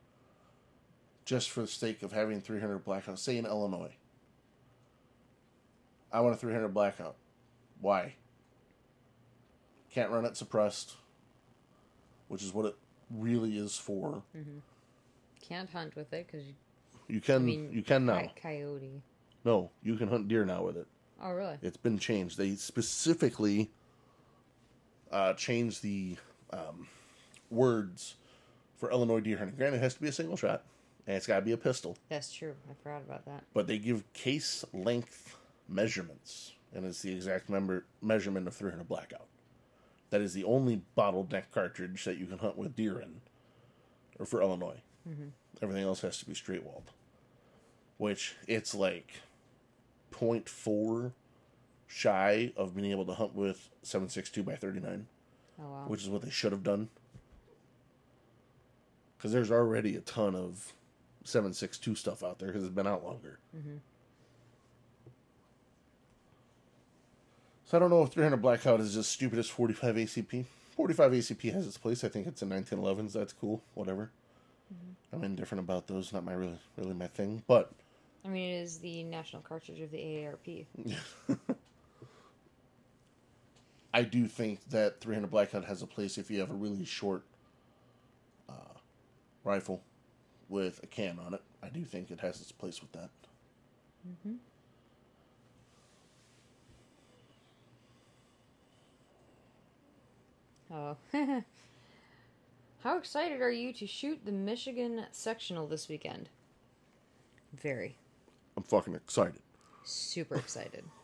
[1.23, 3.93] just for the sake of having 300 Blackout, say in Illinois,
[6.11, 7.15] I want a 300 Blackout.
[7.79, 8.15] Why?
[9.91, 10.95] Can't run it suppressed,
[12.29, 12.75] which is what it
[13.11, 14.23] really is for.
[15.47, 16.53] Can't hunt with it because you,
[17.07, 18.31] You can I mean, you can now.
[18.41, 19.03] coyote.
[19.45, 20.87] No, you can hunt deer now with it.
[21.21, 21.57] Oh, really?
[21.61, 22.37] It's been changed.
[22.39, 23.69] They specifically
[25.11, 26.17] uh, changed the
[26.51, 26.87] um,
[27.49, 28.15] words
[28.77, 29.55] for Illinois deer hunting.
[29.57, 30.63] Granted, it has to be a single shot,
[31.07, 31.97] and it's got to be a pistol.
[32.09, 32.55] That's true.
[32.69, 33.43] I forgot about that.
[33.53, 35.35] But they give case length
[35.67, 39.27] measurements, and it's the exact member measurement of 300 blackout.
[40.09, 43.21] That is the only bottleneck cartridge that you can hunt with deer in,
[44.17, 44.81] or for Illinois.
[45.61, 46.91] Everything else has to be straight walled,
[47.97, 49.11] which it's like
[50.11, 51.11] 0.4
[51.87, 55.07] shy of being able to hunt with 762 by 39
[55.61, 55.83] Oh, wow.
[55.87, 56.89] which is what they should have done.
[59.17, 60.73] Because there's already a ton of
[61.25, 63.39] 762 stuff out there because it's been out longer.
[63.55, 63.77] Mm-hmm.
[67.65, 70.45] So I don't know if 300 Blackout is as stupid as 45 ACP.
[70.75, 72.03] 45 ACP has its place.
[72.03, 73.11] I think it's in 1911s.
[73.13, 73.61] That's cool.
[73.75, 74.09] Whatever.
[74.73, 75.15] Mm-hmm.
[75.15, 76.13] I'm indifferent about those.
[76.13, 77.43] Not my really, really my thing.
[77.45, 77.71] But
[78.25, 80.65] I mean, it is the national cartridge of the AARP.
[83.93, 87.23] I do think that 300 Blackout has a place if you have a really short
[88.47, 88.77] uh,
[89.43, 89.81] rifle
[90.47, 91.41] with a can on it.
[91.63, 93.09] I do think it has its place with that.
[100.71, 100.95] Oh.
[102.83, 106.29] How excited are you to shoot the Michigan sectional this weekend?
[107.53, 107.95] Very.
[108.55, 109.41] I'm fucking excited.
[109.83, 110.83] Super excited.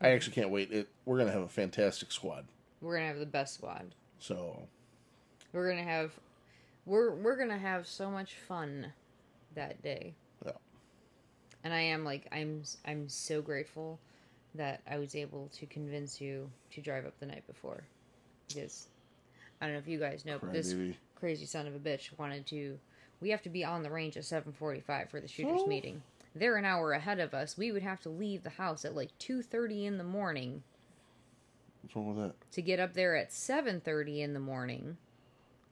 [0.00, 0.70] I actually can't wait.
[0.72, 2.44] It we're gonna have a fantastic squad.
[2.80, 3.94] We're gonna have the best squad.
[4.20, 4.62] So
[5.52, 6.12] We're gonna have
[6.86, 8.92] we're we're gonna have so much fun
[9.54, 10.14] that day.
[10.44, 10.52] yeah,
[11.64, 13.98] And I am like I'm I'm so grateful
[14.54, 17.82] that I was able to convince you to drive up the night before.
[18.48, 18.86] Because
[19.60, 20.94] I don't know if you guys know, but this Crybaby.
[21.16, 22.78] crazy son of a bitch wanted to
[23.20, 25.66] we have to be on the range at 7:45 for the shooters Oh.
[25.66, 26.00] meeting.
[26.34, 27.56] They're an hour ahead of us.
[27.58, 30.62] We would have to leave the house at like 2:30 in the morning
[31.82, 32.50] What's wrong with that?
[32.52, 34.96] to get up there at 7:30 in the morning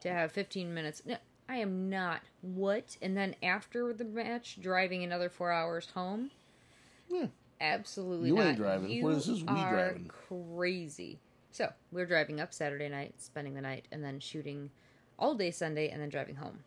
[0.01, 1.03] to have 15 minutes.
[1.05, 1.17] No,
[1.49, 2.21] I am not.
[2.43, 2.97] What?
[3.03, 6.31] And then after the match driving another 4 hours home?
[7.09, 7.27] Yeah.
[7.61, 8.47] Absolutely You not.
[8.47, 8.91] ain't driving.
[8.91, 10.09] You What is this we driving?
[10.09, 11.21] crazy.
[11.51, 14.71] So, we're driving up Saturday night, spending the night and then shooting
[15.19, 16.65] all day Sunday and then driving home.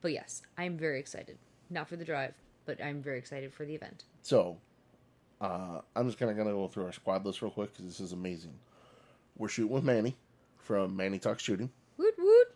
[0.00, 1.36] But yes, I'm very excited.
[1.68, 2.34] Not for the drive,
[2.66, 4.04] but I'm very excited for the event.
[4.22, 4.58] So,
[5.40, 8.12] uh, I'm just gonna gonna go through our squad list real quick because this is
[8.12, 8.54] amazing.
[9.36, 10.16] We're shooting with Manny
[10.58, 11.70] from Manny Talk Shooting.
[11.96, 12.54] Woot woot.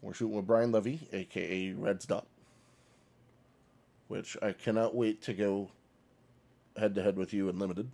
[0.00, 2.26] We're shooting with Brian Levy, aka Red Stop,
[4.08, 5.70] which I cannot wait to go
[6.76, 7.90] head to head with you in limited.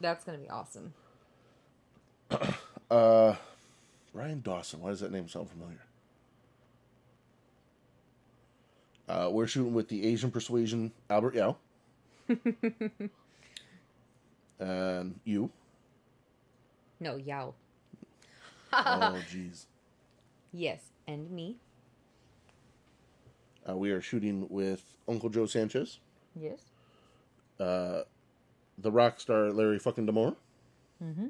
[0.00, 0.94] That's going to be awesome.
[2.90, 3.34] Uh,
[4.12, 4.80] Ryan Dawson.
[4.80, 5.80] Why does that name sound familiar?
[9.08, 11.56] Uh, we're shooting with the Asian Persuasion Albert Yao.
[14.58, 15.50] and you.
[17.00, 17.54] No, Yao.
[18.72, 19.66] Oh, jeez.
[20.52, 21.56] Yes, and me.
[23.68, 25.98] Uh, we are shooting with Uncle Joe Sanchez,
[26.38, 26.60] Yes.
[27.58, 28.02] Uh,
[28.78, 30.34] the rock star Larry fucking Demore,
[31.02, 31.26] Mm-hmm.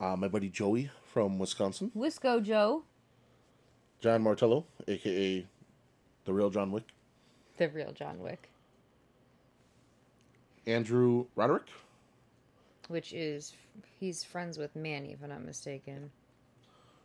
[0.00, 2.82] uh, my buddy Joey from Wisconsin, Wisco Joe.
[4.00, 5.46] John Martello, aka
[6.26, 6.84] the real John Wick,
[7.56, 8.50] The real John Wick.
[10.66, 11.68] Andrew Roderick,
[12.88, 13.54] Which is,
[14.00, 16.10] he's friends with Manny, if I'm not mistaken.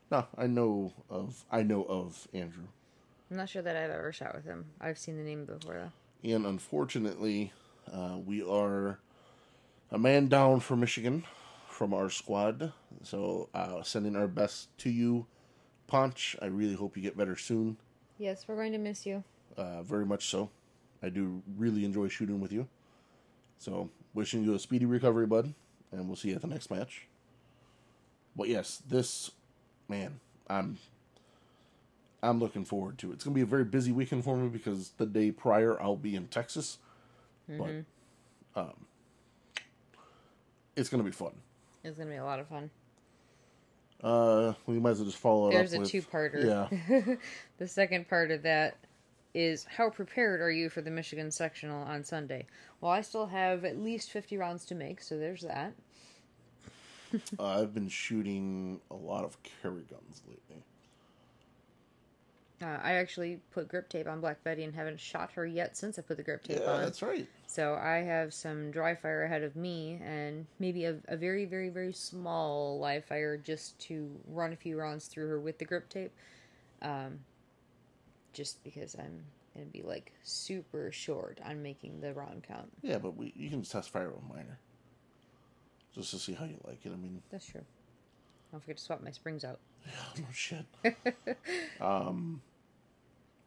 [0.10, 2.66] No, I know of I know of Andrew.
[3.30, 4.66] I'm not sure that I've ever shot with him.
[4.82, 5.76] I've seen the name before,
[6.24, 6.30] though.
[6.30, 7.54] And unfortunately,
[7.94, 9.00] uh, we are
[9.90, 11.24] a man down for Michigan
[11.70, 12.74] from our squad.
[13.04, 15.28] So uh, sending our best to you,
[15.88, 16.36] Ponch.
[16.42, 17.78] I really hope you get better soon.
[18.22, 19.24] Yes, we're going to miss you.
[19.58, 20.52] Uh, very much so.
[21.02, 22.68] I do really enjoy shooting with you.
[23.58, 25.56] So wishing you a speedy recovery, bud.
[25.92, 27.08] And we'll see you at the next match.
[28.36, 29.32] But yes, this
[29.90, 30.78] man, I'm
[32.22, 33.16] I'm looking forward to it.
[33.16, 36.16] It's gonna be a very busy weekend for me because the day prior I'll be
[36.16, 36.78] in Texas.
[37.50, 37.72] But
[38.56, 38.86] um
[40.76, 41.34] it's gonna be fun.
[41.84, 42.70] It's going to be a lot of fun.
[44.04, 46.46] Uh we might as well just follow it There's up a with two-parter.
[46.46, 47.16] Yeah.
[47.58, 48.78] The second part of that
[49.34, 52.48] is how prepared are you for the Michigan sectional on Sunday?
[52.80, 55.74] Well, I still have at least 50 rounds to make, so there's that.
[57.40, 60.64] uh, I've been shooting a lot of carry guns lately.
[62.62, 65.98] Uh, I actually put grip tape on Black Betty and haven't shot her yet since
[65.98, 66.82] I put the grip tape Yeah, on.
[66.82, 67.28] that's right.
[67.48, 71.70] So I have some dry fire ahead of me and maybe a, a very, very,
[71.70, 75.90] very small live fire just to run a few rounds through her with the grip
[75.90, 76.12] tape.
[76.82, 77.20] Um,
[78.34, 79.24] just because I'm
[79.56, 82.72] going to be like super short on making the round count.
[82.82, 84.60] Yeah, but we you can test fire with minor.
[85.96, 86.92] Just to see how you like it.
[86.94, 87.62] I mean, That's true.
[88.52, 89.60] Don't forget to swap my springs out.
[89.86, 90.66] Yeah, no shit.
[91.82, 92.42] um,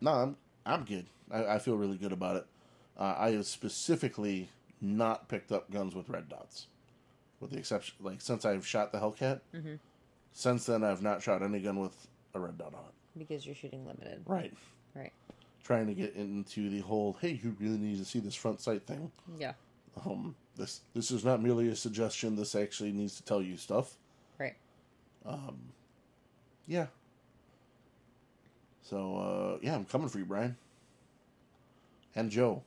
[0.05, 0.37] no, I'm
[0.67, 1.07] I'm good.
[1.31, 2.47] I, I feel really good about it.
[2.99, 4.49] Uh, I have specifically
[4.81, 6.67] not picked up guns with red dots,
[7.41, 9.41] with the exception like since I've shot the Hellcat.
[9.55, 9.75] Mm-hmm.
[10.33, 11.97] Since then, I've not shot any gun with
[12.35, 13.19] a red dot on it.
[13.19, 14.23] Because you're shooting limited.
[14.27, 14.53] Right.
[14.95, 15.13] Right.
[15.63, 18.87] Trying to get into the whole hey, you really need to see this front sight
[18.87, 19.11] thing.
[19.39, 19.55] Yeah.
[20.05, 22.37] Um, this this is not merely a suggestion.
[22.37, 23.97] This actually needs to tell you stuff.
[24.39, 24.57] Right.
[25.25, 25.59] Um.
[26.67, 26.87] Yeah.
[28.85, 30.57] So uh, yeah, I'm coming for you, Brian.
[32.15, 32.63] And Joe,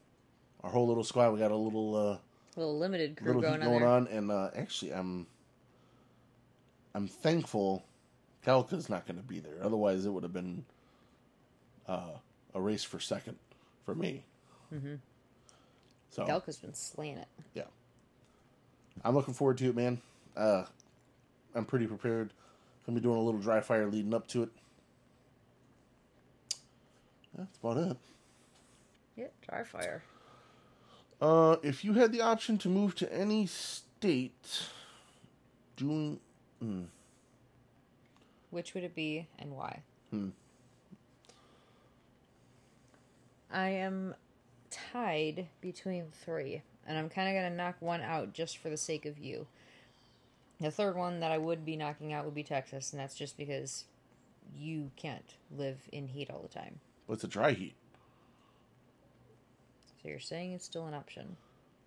[0.63, 1.31] our whole little squad.
[1.31, 2.17] We got a little uh,
[2.57, 5.27] little limited crew little going on going on, and uh, actually, I'm
[6.95, 7.85] I'm thankful
[8.45, 9.57] Galka's not going to be there.
[9.61, 10.65] Otherwise, it would have been
[11.87, 12.17] uh,
[12.53, 13.37] a race for second
[13.85, 14.23] for me.
[14.73, 14.95] Mm-hmm.
[16.09, 17.27] So Delka's been slaying it.
[17.53, 17.63] yeah,
[19.05, 20.01] I'm looking forward to it, man.
[20.35, 20.63] Uh,
[21.53, 22.33] I'm pretty prepared.
[22.85, 24.49] Gonna be doing a little dry fire leading up to it.
[27.37, 27.97] That's about it.
[29.15, 30.03] Yeah, dry fire.
[31.21, 34.63] Uh, if you had the option to move to any state,
[35.75, 36.19] doing
[38.51, 39.81] Which would it be and why?
[40.11, 40.29] Hmm.
[43.51, 44.15] I am
[44.69, 48.77] tied between three, and I'm kind of going to knock one out just for the
[48.77, 49.47] sake of you.
[50.59, 53.37] The third one that I would be knocking out would be Texas, and that's just
[53.37, 53.85] because
[54.55, 56.79] you can't live in heat all the time.
[57.07, 57.75] What's a dry heat?
[60.01, 61.37] So you're saying it's still an option.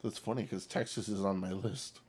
[0.03, 2.01] That's funny because Texas is on my list.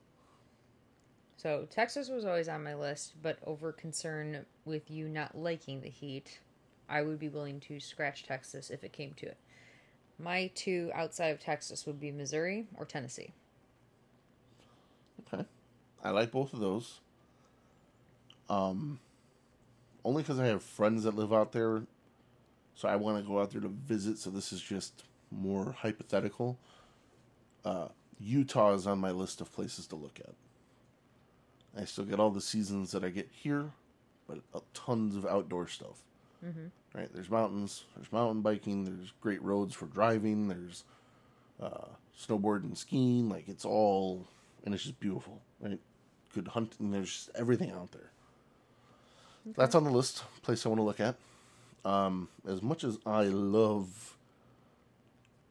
[1.37, 5.89] So Texas was always on my list, but over concern with you not liking the
[5.89, 6.39] heat,
[6.87, 9.37] I would be willing to scratch Texas if it came to it.
[10.19, 13.33] My two outside of Texas would be Missouri or Tennessee.
[15.33, 15.45] Okay.
[16.03, 16.99] I like both of those.
[18.49, 18.99] Um,
[20.03, 21.83] only because I have friends that live out there,
[22.75, 24.17] so I want to go out there to visit.
[24.17, 26.57] So this is just more hypothetical.
[27.63, 27.87] Uh,
[28.19, 30.33] Utah is on my list of places to look at.
[31.79, 33.71] I still get all the seasons that I get here,
[34.27, 34.39] but
[34.73, 36.03] tons of outdoor stuff.
[36.45, 36.67] Mm-hmm.
[36.97, 37.09] Right?
[37.13, 40.83] There's mountains, there's mountain biking, there's great roads for driving, there's
[41.61, 41.87] uh,
[42.19, 43.29] snowboarding, skiing.
[43.29, 44.27] Like it's all,
[44.65, 45.41] and it's just beautiful.
[45.59, 45.79] Right?
[46.33, 46.91] Good hunting.
[46.91, 48.11] There's just everything out there.
[49.47, 49.55] Okay.
[49.57, 50.23] That's on the list.
[50.41, 51.15] Place I want to look at.
[51.83, 54.17] Um, as much as I love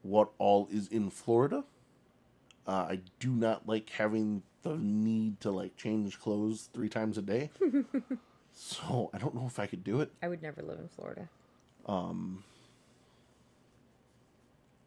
[0.02, 1.64] what all is in Florida,
[2.66, 7.22] uh, I do not like having the need to like change clothes three times a
[7.22, 7.50] day.
[8.52, 10.12] so I don't know if I could do it.
[10.22, 11.28] I would never live in Florida.
[11.86, 12.44] Um,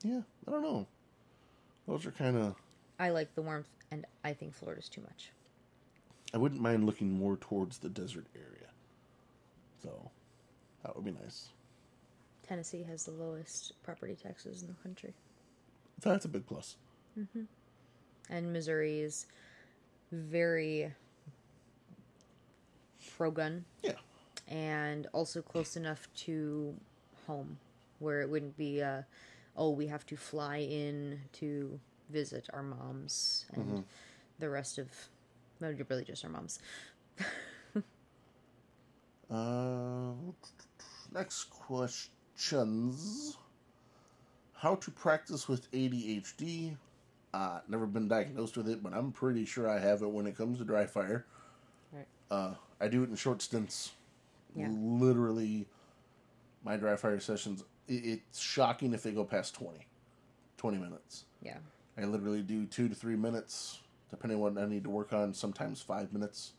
[0.03, 0.87] yeah, I don't know.
[1.87, 2.55] Those are kind of.
[2.99, 5.31] I like the warmth, and I think Florida's too much.
[6.33, 8.69] I wouldn't mind looking more towards the desert area.
[9.81, 10.09] So
[10.83, 11.49] that would be nice.
[12.47, 15.13] Tennessee has the lowest property taxes in the country.
[16.01, 16.75] That's a big plus.
[17.17, 17.43] Mm-hmm.
[18.29, 19.25] And Missouri is
[20.11, 20.91] very
[23.15, 23.63] pro gun.
[23.81, 23.93] Yeah.
[24.47, 26.75] And also close enough to
[27.27, 27.57] home
[27.99, 29.03] where it wouldn't be, uh,
[29.55, 33.79] oh, we have to fly in to visit our moms and Mm-hmm.
[34.39, 34.89] the rest of,
[35.61, 36.59] well, really just our moms.
[39.31, 40.11] Uh,
[41.13, 43.37] next questions.
[44.53, 46.77] How to practice with ADHD?
[47.33, 50.37] Uh, never been diagnosed with it, but I'm pretty sure I have it when it
[50.37, 51.25] comes to dry fire.
[51.91, 52.05] Right.
[52.29, 53.91] Uh, I do it in short stints.
[54.55, 54.67] Yeah.
[54.71, 55.65] Literally,
[56.63, 59.79] my dry fire sessions, it's shocking if they go past 20,
[60.57, 61.25] 20 minutes.
[61.41, 61.57] Yeah.
[61.97, 65.33] I literally do two to three minutes, depending on what I need to work on,
[65.33, 66.53] sometimes five minutes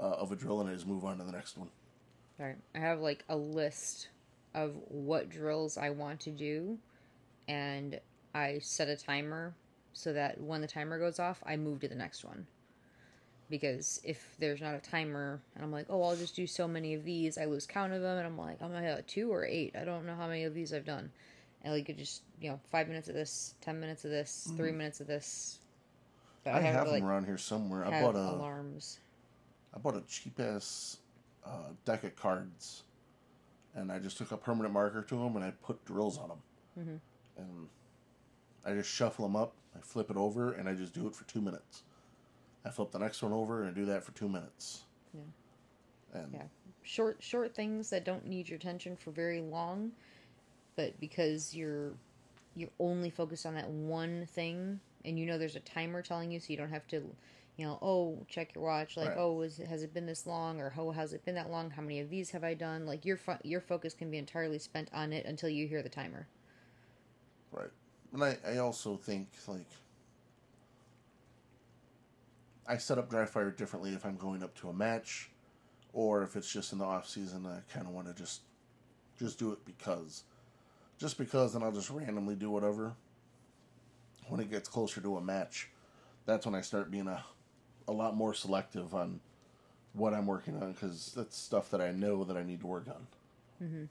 [0.00, 1.68] uh, of a drill, and I just move on to the next one.
[2.42, 2.56] Right.
[2.74, 4.08] I have like a list
[4.52, 6.76] of what drills I want to do,
[7.46, 8.00] and
[8.34, 9.54] I set a timer
[9.92, 12.48] so that when the timer goes off, I move to the next one.
[13.48, 16.94] Because if there's not a timer, and I'm like, oh, I'll just do so many
[16.94, 19.46] of these, I lose count of them, and I'm like, I'm gonna have two or
[19.46, 19.76] eight.
[19.80, 21.12] I don't know how many of these I've done.
[21.62, 24.72] And like, it just, you know, five minutes of this, ten minutes of this, three
[24.72, 24.78] mm.
[24.78, 25.60] minutes of this.
[26.42, 27.86] But I, have to, them around here somewhere.
[27.86, 28.98] I bought a alarms.
[29.72, 30.98] I bought a cheap ass
[31.44, 32.82] uh, deck of cards,
[33.74, 36.42] and I just took a permanent marker to them and I put drills on them,
[36.78, 37.00] Mhm.
[37.36, 37.68] and
[38.64, 39.54] I just shuffle them up.
[39.76, 41.82] I flip it over and I just do it for two minutes.
[42.64, 44.84] I flip the next one over and do that for two minutes.
[45.12, 45.20] Yeah.
[46.12, 46.46] And Yeah.
[46.82, 49.92] short short things that don't need your attention for very long
[50.74, 51.92] but because you're
[52.56, 56.40] you're only focused on that one thing and you know there's a timer telling you
[56.40, 57.14] so you don't have to
[57.56, 59.18] you know oh check your watch like Right.
[59.18, 61.82] oh is, has it been this long or how has it been that long how
[61.82, 64.88] many of these have i done like your fo- your focus can be entirely spent
[64.92, 66.26] on it until you hear the timer
[67.52, 67.70] Right.
[68.14, 69.66] And I, I also think, like,
[72.66, 75.30] I set up dry fire differently if I'm going up to a match
[75.92, 77.46] or if it's just in the off season.
[77.46, 78.40] I kind of want to just
[79.18, 80.24] just do it because.
[80.98, 82.94] Just because, then I'll just randomly do whatever.
[84.28, 85.68] When it gets closer to a match,
[86.26, 87.24] that's when I start being a,
[87.88, 89.20] a lot more selective on
[89.92, 92.86] what I'm working on because that's stuff that I know that I need to work
[92.88, 93.88] on.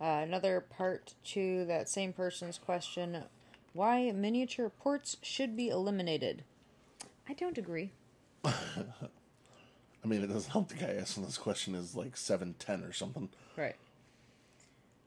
[0.00, 3.24] uh, another part to that same person's question
[3.74, 6.42] why miniature ports should be eliminated
[7.28, 7.90] i don't agree
[8.44, 13.28] I mean, it doesn't help the guy asking this question is like 7'10 or something.
[13.56, 13.76] right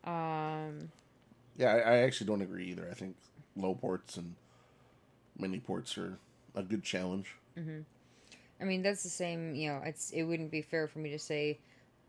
[0.05, 0.89] um
[1.57, 2.87] Yeah, I, I actually don't agree either.
[2.89, 3.17] I think
[3.57, 4.35] low ports and
[5.37, 6.17] mini ports are
[6.55, 7.35] a good challenge.
[7.57, 7.81] Mm-hmm.
[8.61, 9.55] I mean, that's the same.
[9.55, 11.59] You know, it's it wouldn't be fair for me to say,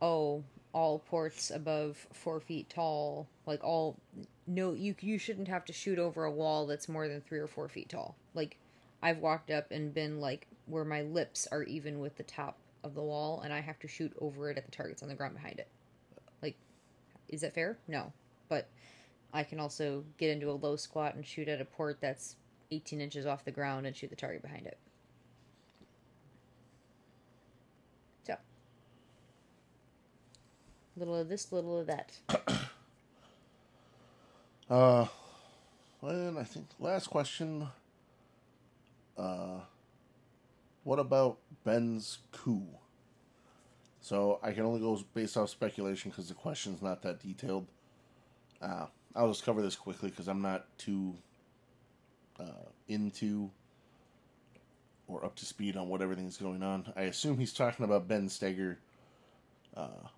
[0.00, 3.96] oh, all ports above four feet tall, like all.
[4.46, 7.48] No, you you shouldn't have to shoot over a wall that's more than three or
[7.48, 8.16] four feet tall.
[8.34, 8.58] Like,
[9.02, 12.94] I've walked up and been like where my lips are even with the top of
[12.94, 15.34] the wall, and I have to shoot over it at the targets on the ground
[15.34, 15.68] behind it.
[16.42, 16.56] Like,
[17.28, 17.78] is that fair?
[17.88, 18.12] No,
[18.48, 18.68] but
[19.32, 22.36] I can also get into a low squat and shoot at a port that's
[22.70, 24.78] 18 inches off the ground and shoot the target behind it.
[28.24, 28.36] So,
[30.96, 32.18] little of this, little of that.
[34.68, 35.06] Uh,
[36.02, 37.68] and I think last question.
[39.16, 39.60] Uh,
[40.82, 42.66] what about Ben's coup?
[44.00, 47.66] So I can only go based off speculation because the question's not that detailed.
[48.60, 51.14] Uh, I'll just cover this quickly because I'm not too
[52.38, 53.50] uh, into
[55.08, 56.92] or up to speed on what everything's going on.
[56.96, 58.76] I assume he's talking about Ben Stoeger
[59.76, 60.08] uh,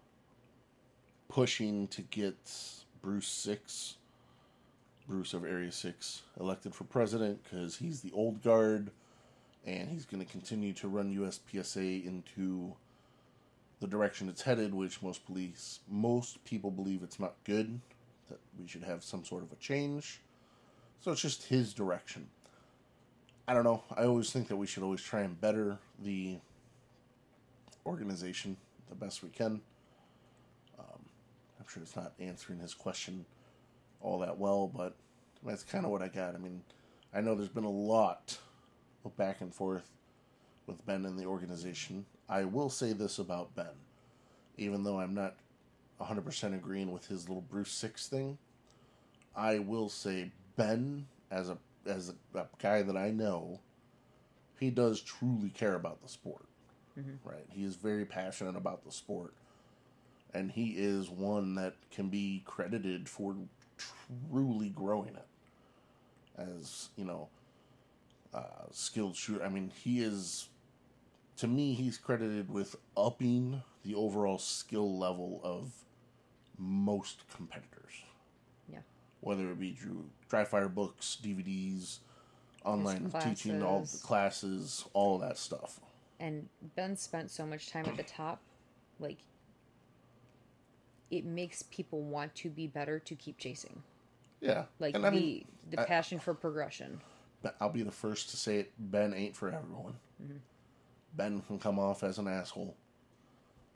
[1.28, 2.36] pushing to get
[3.02, 3.96] Bruce Six,
[5.06, 8.90] Bruce of Area Six, elected for president because he's the old guard,
[9.66, 12.74] and he's going to continue to run USPSA into
[13.80, 17.80] the direction it's headed, which most police, most people believe it's not good.
[18.28, 20.20] That we should have some sort of a change.
[21.00, 22.28] So it's just his direction.
[23.46, 23.82] I don't know.
[23.96, 26.38] I always think that we should always try and better the
[27.86, 28.56] organization
[28.88, 29.60] the best we can.
[30.78, 31.00] Um,
[31.58, 33.24] I'm sure it's not answering his question
[34.00, 34.94] all that well, but
[35.44, 36.34] that's kind of what I got.
[36.34, 36.62] I mean,
[37.14, 38.36] I know there's been a lot
[39.04, 39.88] of back and forth
[40.66, 42.04] with Ben and the organization.
[42.28, 43.66] I will say this about Ben,
[44.56, 45.36] even though I'm not
[46.00, 48.38] 100% agreeing with his little Bruce Six thing.
[49.34, 51.56] I will say Ben, as a
[51.86, 53.60] as a, a guy that I know,
[54.58, 56.44] he does truly care about the sport.
[56.98, 57.26] Mm-hmm.
[57.26, 59.32] Right, he is very passionate about the sport,
[60.34, 63.36] and he is one that can be credited for
[64.30, 65.26] truly growing it.
[66.36, 67.28] As you know,
[68.34, 69.44] uh, skilled shooter.
[69.44, 70.48] I mean, he is.
[71.38, 75.70] To me, he's credited with upping the overall skill level of
[76.58, 78.02] most competitors.
[79.20, 81.98] Whether it be through dry fire books, DVDs,
[82.64, 84.84] online teaching, all the classes.
[84.92, 85.80] all of that stuff.
[86.20, 88.40] And Ben spent so much time at the top,
[88.98, 89.18] like
[91.10, 93.82] it makes people want to be better to keep chasing.
[94.40, 97.00] Yeah, Like and the I mean, the I- passion for progression.
[97.42, 98.72] but I'll be the first to say it.
[98.78, 99.94] Ben ain't for everyone.
[100.22, 100.36] Mm-hmm.
[101.16, 102.76] Ben can come off as an asshole.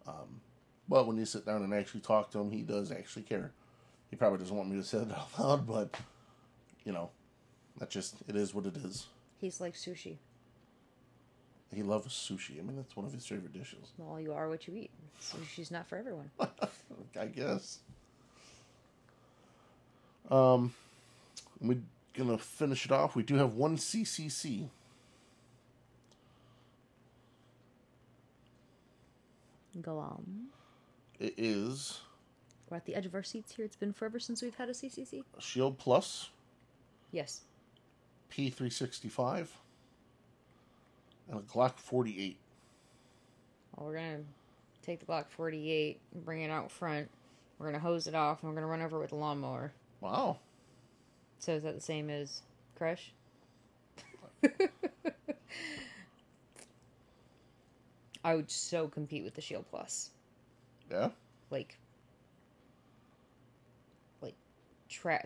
[0.07, 0.41] Um,
[0.89, 3.53] but when you sit down and actually talk to him, he does actually care.
[4.13, 5.97] He probably doesn't want me to say that out loud, but
[6.85, 7.09] you know,
[7.79, 9.07] that just it is what it is.
[9.41, 10.17] He's like sushi.
[11.75, 12.59] He loves sushi.
[12.59, 13.93] I mean, that's one of his favorite dishes.
[13.97, 14.91] Well, you are what you eat.
[15.19, 16.31] Sushi's not for everyone.
[17.19, 17.79] I guess.
[20.31, 20.75] Um,
[21.59, 21.81] we're
[22.13, 23.17] gonna finish it off.
[23.17, 24.69] We do have one CCC.
[29.81, 30.49] Go on.
[31.19, 32.03] It is
[32.73, 33.67] We're at the edge of our seats here.
[33.67, 35.25] It's been forever since we've had a CCC.
[35.39, 36.31] Shield Plus
[37.11, 37.43] Yes.
[38.31, 39.49] P365
[41.29, 42.39] and a Glock 48.
[43.77, 44.21] Well, we're gonna
[44.81, 47.11] take the Glock 48, and bring it out front.
[47.59, 49.75] We're gonna hose it off, and we're gonna run over with a lawnmower.
[50.01, 50.39] Wow.
[51.41, 52.41] So is that the same as
[52.79, 53.13] Crush?
[58.25, 60.09] I would so compete with the Shield Plus.
[60.91, 61.11] Yeah.
[61.51, 61.77] Like,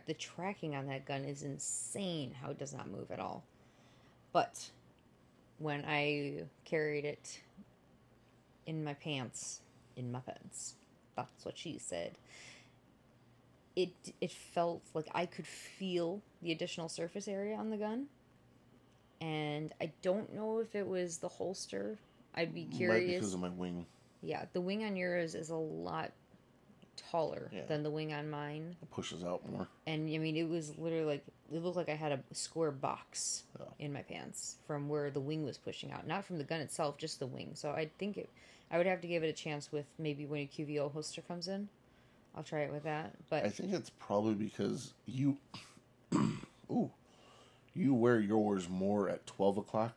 [0.07, 2.35] the tracking on that gun is insane.
[2.41, 3.45] How it does not move at all.
[4.33, 4.71] But
[5.59, 7.41] when I carried it
[8.67, 9.61] in my pants,
[9.97, 10.75] in my pants,
[11.17, 12.13] that's what she said.
[13.75, 13.91] It
[14.21, 18.07] it felt like I could feel the additional surface area on the gun,
[19.21, 21.99] and I don't know if it was the holster.
[22.35, 23.15] I'd be Might curious.
[23.17, 23.87] because of my wing.
[24.23, 26.11] Yeah, the wing on yours is a lot
[26.97, 27.65] taller Yeah.
[27.67, 28.77] than the wing on mine.
[28.83, 29.69] It pushes out more.
[29.87, 33.45] And I mean, it was literally like it looked like I had a square box
[33.59, 33.67] Yeah.
[33.79, 36.99] in my pants from where the wing was pushing out, not from the gun itself,
[36.99, 37.53] just the wing.
[37.55, 38.29] So I think it,
[38.71, 41.47] I would have to give it a chance with maybe when a QVO holster comes
[41.49, 41.69] in.
[42.35, 43.13] I'll try it with that.
[43.31, 45.39] But I think it's probably because you,
[46.71, 46.91] ooh,
[47.75, 49.97] you wear yours more at 12 o'clock.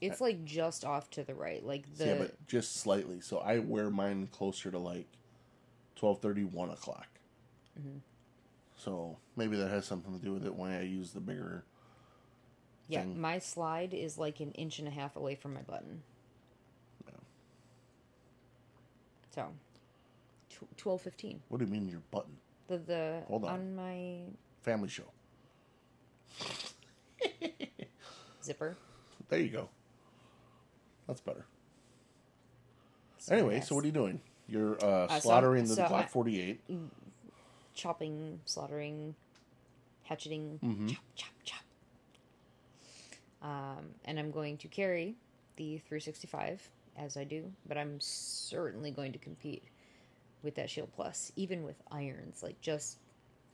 [0.00, 3.20] it's like just off to the right, like the yeah, but just slightly.
[3.20, 5.06] So I wear mine closer to like
[6.00, 7.06] twelve thirty, one o'clock.
[7.78, 7.98] Mm-hmm.
[8.76, 11.64] So maybe that has something to do with it when I use the bigger.
[12.88, 13.02] yeah.
[13.02, 13.20] thing.
[13.20, 16.02] My slide is like an inch and a half away from my button.
[17.06, 17.12] Yeah.
[19.34, 19.48] So,
[20.48, 21.42] tw- twelve fifteen.
[21.48, 22.38] What do you mean your button?
[22.68, 23.50] The the Hold on.
[23.50, 24.20] on my
[24.62, 25.04] Family show.
[28.42, 28.76] zipper.
[29.28, 29.68] There you go.
[31.06, 31.44] That's better.
[33.18, 34.20] So, Anyway, so what are you doing?
[34.50, 36.60] You're uh, so- slaughtering the so Glock I- 48.
[37.74, 39.14] chopping, slaughtering,
[40.04, 40.88] hatcheting, Mm-hmm.
[40.88, 41.62] chop, chop, chop.
[43.42, 45.14] Um, and I'm going to carry
[45.56, 49.62] the 365 as I do, but I'm certainly going to compete
[50.42, 52.42] with that Shield Plus, even with irons.
[52.42, 52.98] Like, just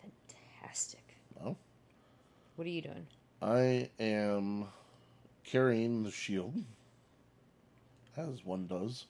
[0.01, 1.03] fantastic.
[1.39, 1.57] Well,
[2.57, 3.07] What are you doing?
[3.43, 4.65] I am
[5.45, 6.55] carrying the shield,
[8.17, 9.05] as one does.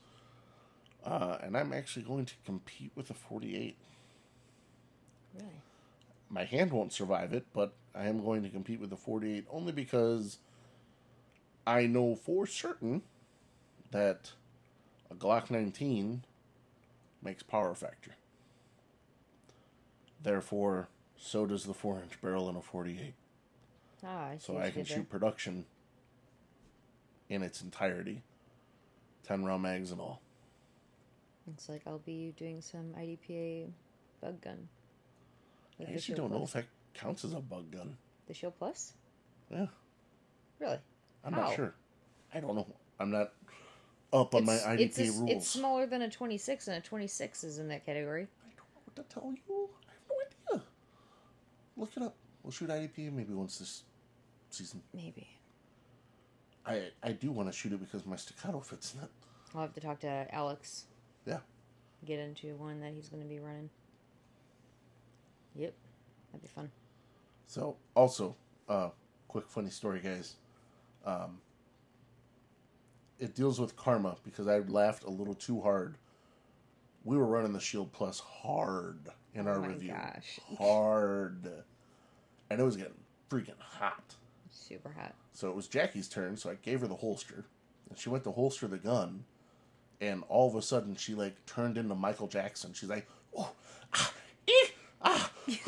[1.07, 3.77] Uh, and I'm actually going to compete with a 48.
[5.33, 5.47] Really?
[6.29, 9.71] my hand won't survive it, but I am going to compete with a 48 only
[9.71, 10.39] because
[11.65, 13.03] I know for certain
[13.91, 14.31] that
[15.09, 16.23] a Glock 19
[17.23, 18.15] makes power factor.
[20.21, 23.13] Therefore, so does the 4 inch barrel in a 48.
[24.03, 25.65] Ah, I see So I can shoot production
[27.29, 28.23] in its entirety
[29.23, 30.21] 10 round mags and all.
[31.47, 33.69] Looks like I'll be doing some IDPA
[34.21, 34.67] bug gun.
[35.79, 37.95] I actually don't know if that counts as a bug gun.
[38.27, 38.93] The Shield Plus?
[39.49, 39.67] Yeah,
[40.59, 40.79] Really?
[41.23, 41.41] I'm How?
[41.43, 41.73] not sure.
[42.33, 42.67] I don't know.
[42.99, 43.31] I'm not
[44.11, 45.31] up on my It's- IDP it's, a rules.
[45.31, 48.23] it's smaller than a 26, and a 26 is in that category.
[48.43, 49.69] I don't know what to tell you.
[49.87, 50.65] I have no idea.
[51.77, 52.15] Look it up.
[52.43, 53.83] We'll shoot IDP maybe once this
[54.49, 54.81] season.
[54.93, 55.27] Maybe.
[56.65, 59.09] I I do want to shoot it because my staccato fits in it.
[59.55, 60.85] I'll have to talk to Alex.
[62.05, 63.69] Get into one that he's going to be running.
[65.55, 65.73] Yep.
[66.31, 66.71] That'd be fun.
[67.47, 68.35] So also,
[68.69, 68.89] uh,
[69.27, 70.35] quick funny story, guys.
[71.05, 71.39] Um,
[73.19, 75.97] it deals with karma because I laughed a little too hard.
[77.03, 78.99] We were running the Shield Plus hard
[79.33, 80.39] in Oh our my review, gosh.
[80.57, 81.49] hard,
[82.49, 82.93] and it was getting
[83.29, 84.15] freaking hot.
[84.51, 85.15] Super hot.
[85.33, 87.45] So it was Jackie's turn, so I gave her the holster.
[87.89, 89.23] And she went to holster the gun,
[89.99, 92.73] and all of a sudden she like turned into Michael Jackson.
[92.73, 93.51] She's like, oh,
[93.93, 94.13] ah,
[94.47, 94.67] eh,
[95.01, 95.31] ah.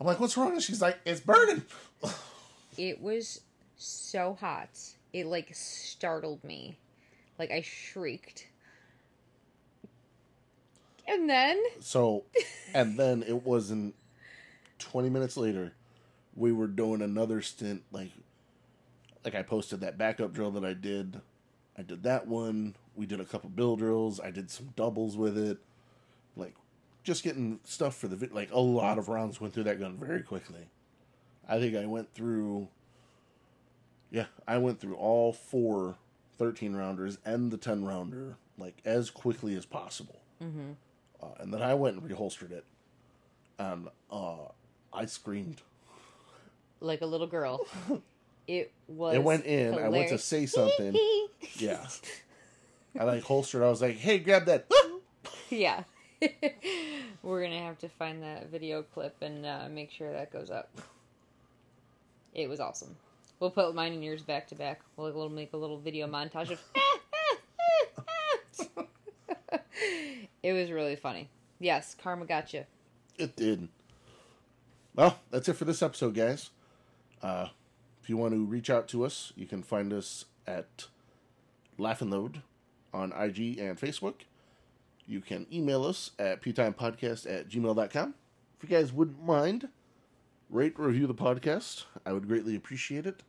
[0.00, 0.52] I'm like, what's wrong?
[0.52, 1.62] And she's like, it's burning.
[2.76, 3.40] It was
[3.76, 4.68] so hot.
[5.12, 6.76] It like startled me.
[7.38, 8.48] Like I shrieked.
[11.06, 12.24] And then So,
[12.74, 13.94] and then it wasn't
[14.78, 15.72] 20 minutes later,
[16.34, 17.82] we were doing another stint.
[17.92, 18.10] Like,
[19.24, 21.20] like I posted that backup drill that I did.
[21.78, 22.74] I did that one.
[22.96, 24.20] We did a couple bill drills.
[24.20, 25.58] I did some doubles with it.
[26.36, 26.54] Like,
[27.02, 28.32] just getting stuff for the vid.
[28.32, 30.68] Like, a lot of rounds went through that gun very quickly.
[31.48, 32.68] I think I went through.
[34.10, 35.96] Yeah, I went through all four
[36.38, 40.20] 13 rounders and the 10 rounder, like, as quickly as possible.
[40.40, 42.64] Uh, and then I went and reholstered it,
[43.58, 44.48] and uh,
[44.92, 45.62] I screamed.
[46.80, 47.66] like a little girl.
[48.46, 49.72] It was It went in.
[49.72, 50.94] I went to say something.
[51.54, 51.86] yeah,
[52.98, 53.64] I like holstered.
[53.64, 54.70] I was like, "Hey, grab that!"
[55.50, 55.84] yeah.
[57.22, 60.70] We're gonna have to find that video clip and uh, make sure that goes up.
[62.32, 62.96] It was awesome.
[63.40, 64.80] We'll put mine and yours back to back.
[64.96, 66.60] We'll we'll make a little video montage of.
[70.42, 71.28] it was really funny.
[71.58, 72.64] Yes, Karma got you.
[73.16, 73.68] It did.
[74.94, 76.50] Well, that's it for this episode, guys.
[77.22, 77.48] Uh,
[78.02, 80.86] if you want to reach out to us, you can find us at
[81.78, 82.42] Laugh and Load
[82.94, 84.22] on IG and Facebook.
[85.06, 88.14] You can email us at pewtimepodcast at gmail.com.
[88.56, 89.68] If you guys wouldn't mind,
[90.48, 91.84] rate, review the podcast.
[92.06, 93.22] I would greatly appreciate it.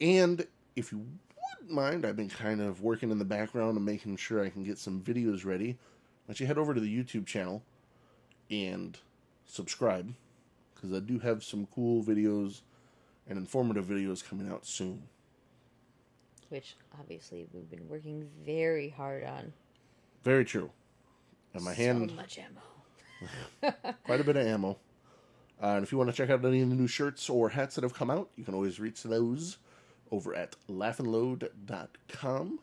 [0.00, 4.16] And if you wouldn't mind, I've been kind of working in the background and making
[4.16, 5.78] sure I can get some videos ready.
[6.26, 7.62] Don't you head over to the YouTube channel
[8.50, 8.96] and
[9.46, 10.14] subscribe
[10.74, 12.60] because I do have some cool videos
[13.26, 15.04] and informative videos coming out soon.
[16.54, 19.52] Which obviously we've been working very hard on.
[20.22, 20.70] Very true.
[21.52, 23.72] And my hand, So much ammo.
[24.04, 24.78] quite a bit of ammo.
[25.60, 27.74] Uh, and if you want to check out any of the new shirts or hats
[27.74, 29.58] that have come out, you can always reach those
[30.12, 32.60] over at laughandload.com.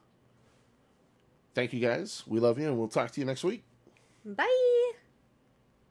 [1.53, 2.23] Thank you guys.
[2.25, 3.65] We love you, and we'll talk to you next week.
[4.23, 4.90] Bye.